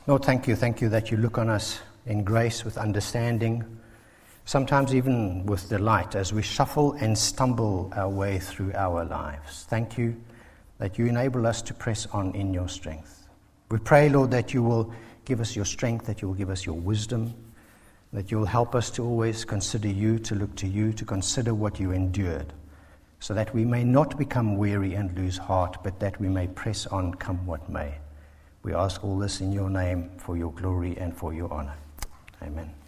Lord, 0.07 0.25
thank 0.25 0.47
you. 0.47 0.55
Thank 0.55 0.81
you 0.81 0.89
that 0.89 1.11
you 1.11 1.17
look 1.17 1.37
on 1.37 1.49
us 1.49 1.81
in 2.07 2.23
grace 2.23 2.65
with 2.65 2.79
understanding, 2.79 3.65
sometimes 4.45 4.95
even 4.95 5.47
with 5.47 5.69
delight 5.69 6.15
as 6.15 6.33
we 6.33 6.43
shuffle 6.43 6.93
and 6.93 7.19
stumble 7.19 7.93
our 7.97 8.09
way 8.09 8.39
through 8.39 8.73
our 8.75 9.05
lives. 9.05 9.67
Thank 9.69 9.99
you 9.99 10.17
that 10.83 10.99
you 10.99 11.07
enable 11.07 11.47
us 11.47 11.63
to 11.63 11.73
press 11.73 12.07
on 12.07 12.35
in 12.35 12.53
your 12.53 12.69
strength. 12.69 13.29
We 13.71 13.79
pray, 13.79 14.09
Lord, 14.09 14.33
that 14.33 14.53
you 14.53 14.65
will 14.65 14.93
give 15.25 15.41
us 15.41 15.55
your 15.55 15.65
strength, 15.65 16.07
that 16.07 16.21
you 16.21 16.27
will 16.27 16.35
give 16.35 16.51
us 16.51 16.67
your 16.67 16.75
wisdom, 16.75 17.35
that 18.13 18.33
you 18.33 18.39
will 18.39 18.47
help 18.47 18.75
us 18.75 18.91
to 18.91 19.05
always 19.05 19.45
consider 19.45 19.87
you, 19.87 20.19
to 20.19 20.35
look 20.35 20.53
to 20.57 20.67
you, 20.67 20.93
to 20.95 21.05
consider 21.05 21.55
what 21.55 21.79
you 21.79 21.93
endured, 21.93 22.53
so 23.21 23.33
that 23.33 23.55
we 23.55 23.65
may 23.65 23.85
not 23.85 24.19
become 24.19 24.57
weary 24.57 24.95
and 24.95 25.17
lose 25.17 25.39
heart, 25.39 25.77
but 25.85 26.01
that 26.01 26.21
we 26.21 26.29
may 26.29 26.49
press 26.49 26.89
on, 26.89 27.15
come 27.15 27.47
what 27.47 27.69
may. 27.69 27.95
We 28.65 28.75
ask 28.75 29.05
all 29.05 29.21
this 29.21 29.41
in 29.41 29.53
your 29.53 29.71
name 29.71 30.11
for 30.19 30.37
your 30.37 30.51
glory 30.51 30.99
and 30.99 31.17
for 31.17 31.33
your 31.33 31.53
honor. 31.53 31.77
Amen. 32.43 32.82